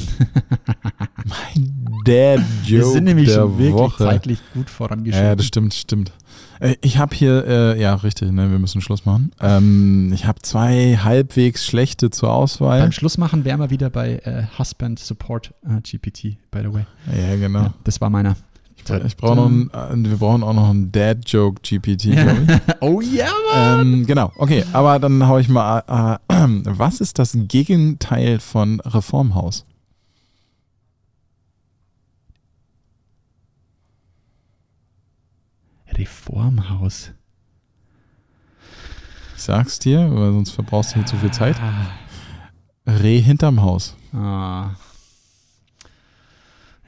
[2.05, 4.03] Dad Wir Joke sind nämlich schon wirklich Woche.
[4.03, 5.27] zeitlich gut vorangeschritten.
[5.27, 6.11] ja, das stimmt, stimmt.
[6.59, 9.31] Äh, Ich habe hier, äh, ja, richtig, ne, wir müssen Schluss machen.
[9.41, 12.79] Ähm, ich habe zwei halbwegs schlechte zur Auswahl.
[12.79, 16.85] Beim Schluss machen wären wir wieder bei äh, Husband Support äh, GPT, by the way.
[17.13, 17.59] Ja, genau.
[17.63, 18.35] Ja, das war meiner.
[19.07, 19.71] Ich brauche noch einen,
[20.05, 22.75] äh, wir brauchen auch noch einen Dad Joke GPT, glaube ich.
[22.81, 23.79] oh ja, Mann!
[23.81, 26.17] ähm, genau, okay, aber dann hau ich mal, äh, äh,
[26.65, 29.65] was ist das Gegenteil von Reformhaus?
[35.93, 37.11] Reformhaus.
[39.35, 41.55] Ich sag's dir, weil sonst verbrauchst du hier zu viel Zeit.
[42.87, 43.95] Reh hinterm Haus.
[44.13, 44.71] Ah.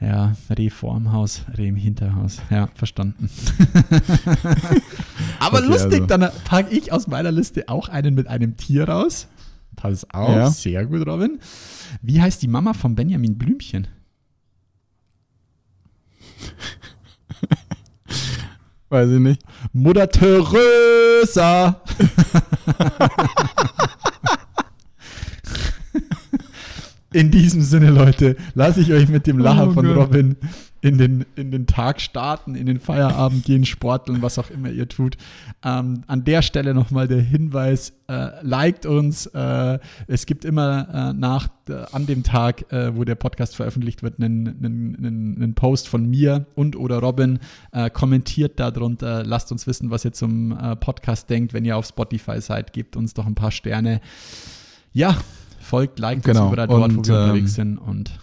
[0.00, 2.38] Ja, Reformhaus, Reh im Hinterhaus.
[2.50, 3.28] Ja, verstanden.
[5.40, 6.06] Aber Okay, lustig, also.
[6.06, 9.26] dann packe ich aus meiner Liste auch einen mit einem Tier raus.
[9.80, 10.50] Pass auf, Ja.
[10.50, 11.38] sehr gut, Robin.
[12.02, 13.86] Wie heißt die Mama von Benjamin Blümchen?
[18.88, 19.42] Weiß ich nicht.
[19.72, 21.80] Mutter Teresa.
[27.12, 29.96] In diesem Sinne, Leute, lasse ich euch mit dem Lacher Oh von Gott.
[29.96, 30.36] Robin
[30.80, 34.88] in den, in den Tag starten, in den Feierabend gehen, sporteln, was auch immer ihr
[34.88, 35.16] tut.
[35.64, 39.26] Ähm, an der Stelle nochmal der Hinweis, äh, liked uns.
[39.26, 44.02] Äh, es gibt immer äh, nach, äh, an dem Tag, äh, wo der Podcast veröffentlicht
[44.04, 47.40] wird, einen, einen, einen, einen Post von mir und oder Robin.
[47.72, 51.52] Äh, kommentiert darunter, lasst uns wissen, was ihr zum Podcast denkt.
[51.52, 54.00] Wenn ihr auf Spotify seid, gebt uns doch ein paar Sterne.
[54.92, 55.16] Ja,
[55.60, 56.44] folgt, liked Genau.
[56.44, 58.18] uns überall dort, Und, wo wir unterwegs ähm, sind und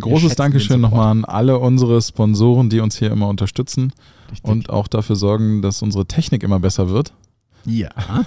[0.00, 3.92] Großes Dankeschön nochmal an alle unsere Sponsoren, die uns hier immer unterstützen
[4.30, 4.44] richtig.
[4.44, 7.12] und auch dafür sorgen, dass unsere Technik immer besser wird.
[7.64, 7.90] ja,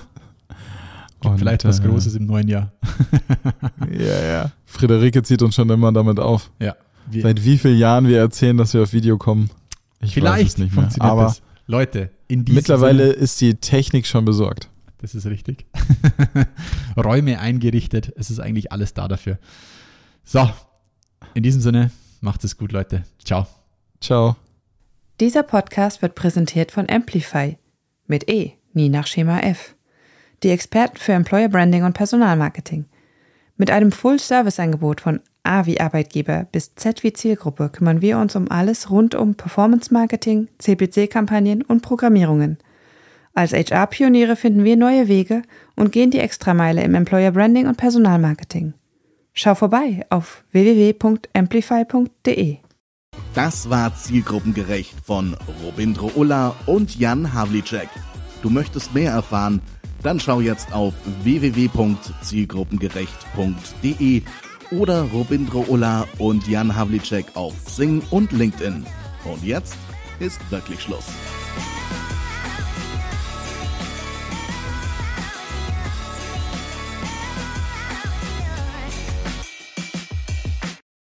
[1.22, 2.72] Und, vielleicht was äh, Großes im neuen Jahr.
[3.92, 4.52] Ja, ja.
[4.66, 6.52] Friederike zieht uns schon immer damit auf.
[6.60, 6.76] Ja,
[7.12, 9.50] Seit wie vielen Jahren wir erzählen, dass wir auf Video kommen.
[10.00, 10.84] Ich weiß vielleicht es nicht mehr.
[10.84, 11.42] funktioniert Aber das.
[11.66, 14.70] Leute, in diesem mittlerweile Sinne, ist die Technik schon besorgt.
[15.02, 15.66] das ist richtig.
[16.98, 19.40] Räume eingerichtet, es ist eigentlich alles da dafür.
[20.24, 20.50] So,
[21.34, 21.92] in diesem Sinne,
[22.22, 23.04] macht es gut, Leute.
[23.24, 23.48] Ciao.
[24.02, 24.36] Ciao.
[25.20, 27.58] Dieser Podcast wird präsentiert von Amplify
[28.08, 29.76] mit E, nie nach Schema F.
[30.44, 32.86] Die Experten für Employer Branding und Personalmarketing.
[33.58, 38.50] Mit einem Full-Service-Angebot von A wie Arbeitgeber bis Z wie Zielgruppe kümmern wir uns um
[38.50, 42.58] alles rund um Performance-Marketing, CPC-Kampagnen und Programmierungen.
[43.34, 45.42] Als HR-Pioniere finden wir neue Wege
[45.76, 48.74] und gehen die Extrameile im Employer Branding und Personalmarketing.
[49.42, 52.58] Schau vorbei auf www.amplify.de.
[53.34, 57.88] Das war Zielgruppengerecht von Robindro Ulla und Jan Havlicek.
[58.42, 59.62] Du möchtest mehr erfahren?
[60.04, 64.24] Dann schau jetzt auf www.zielgruppengerecht.de
[64.72, 68.86] oder Robindro Ulla und Jan Havlicek auf Xing und LinkedIn.
[69.24, 69.78] Und jetzt
[70.20, 71.06] ist wirklich Schluss.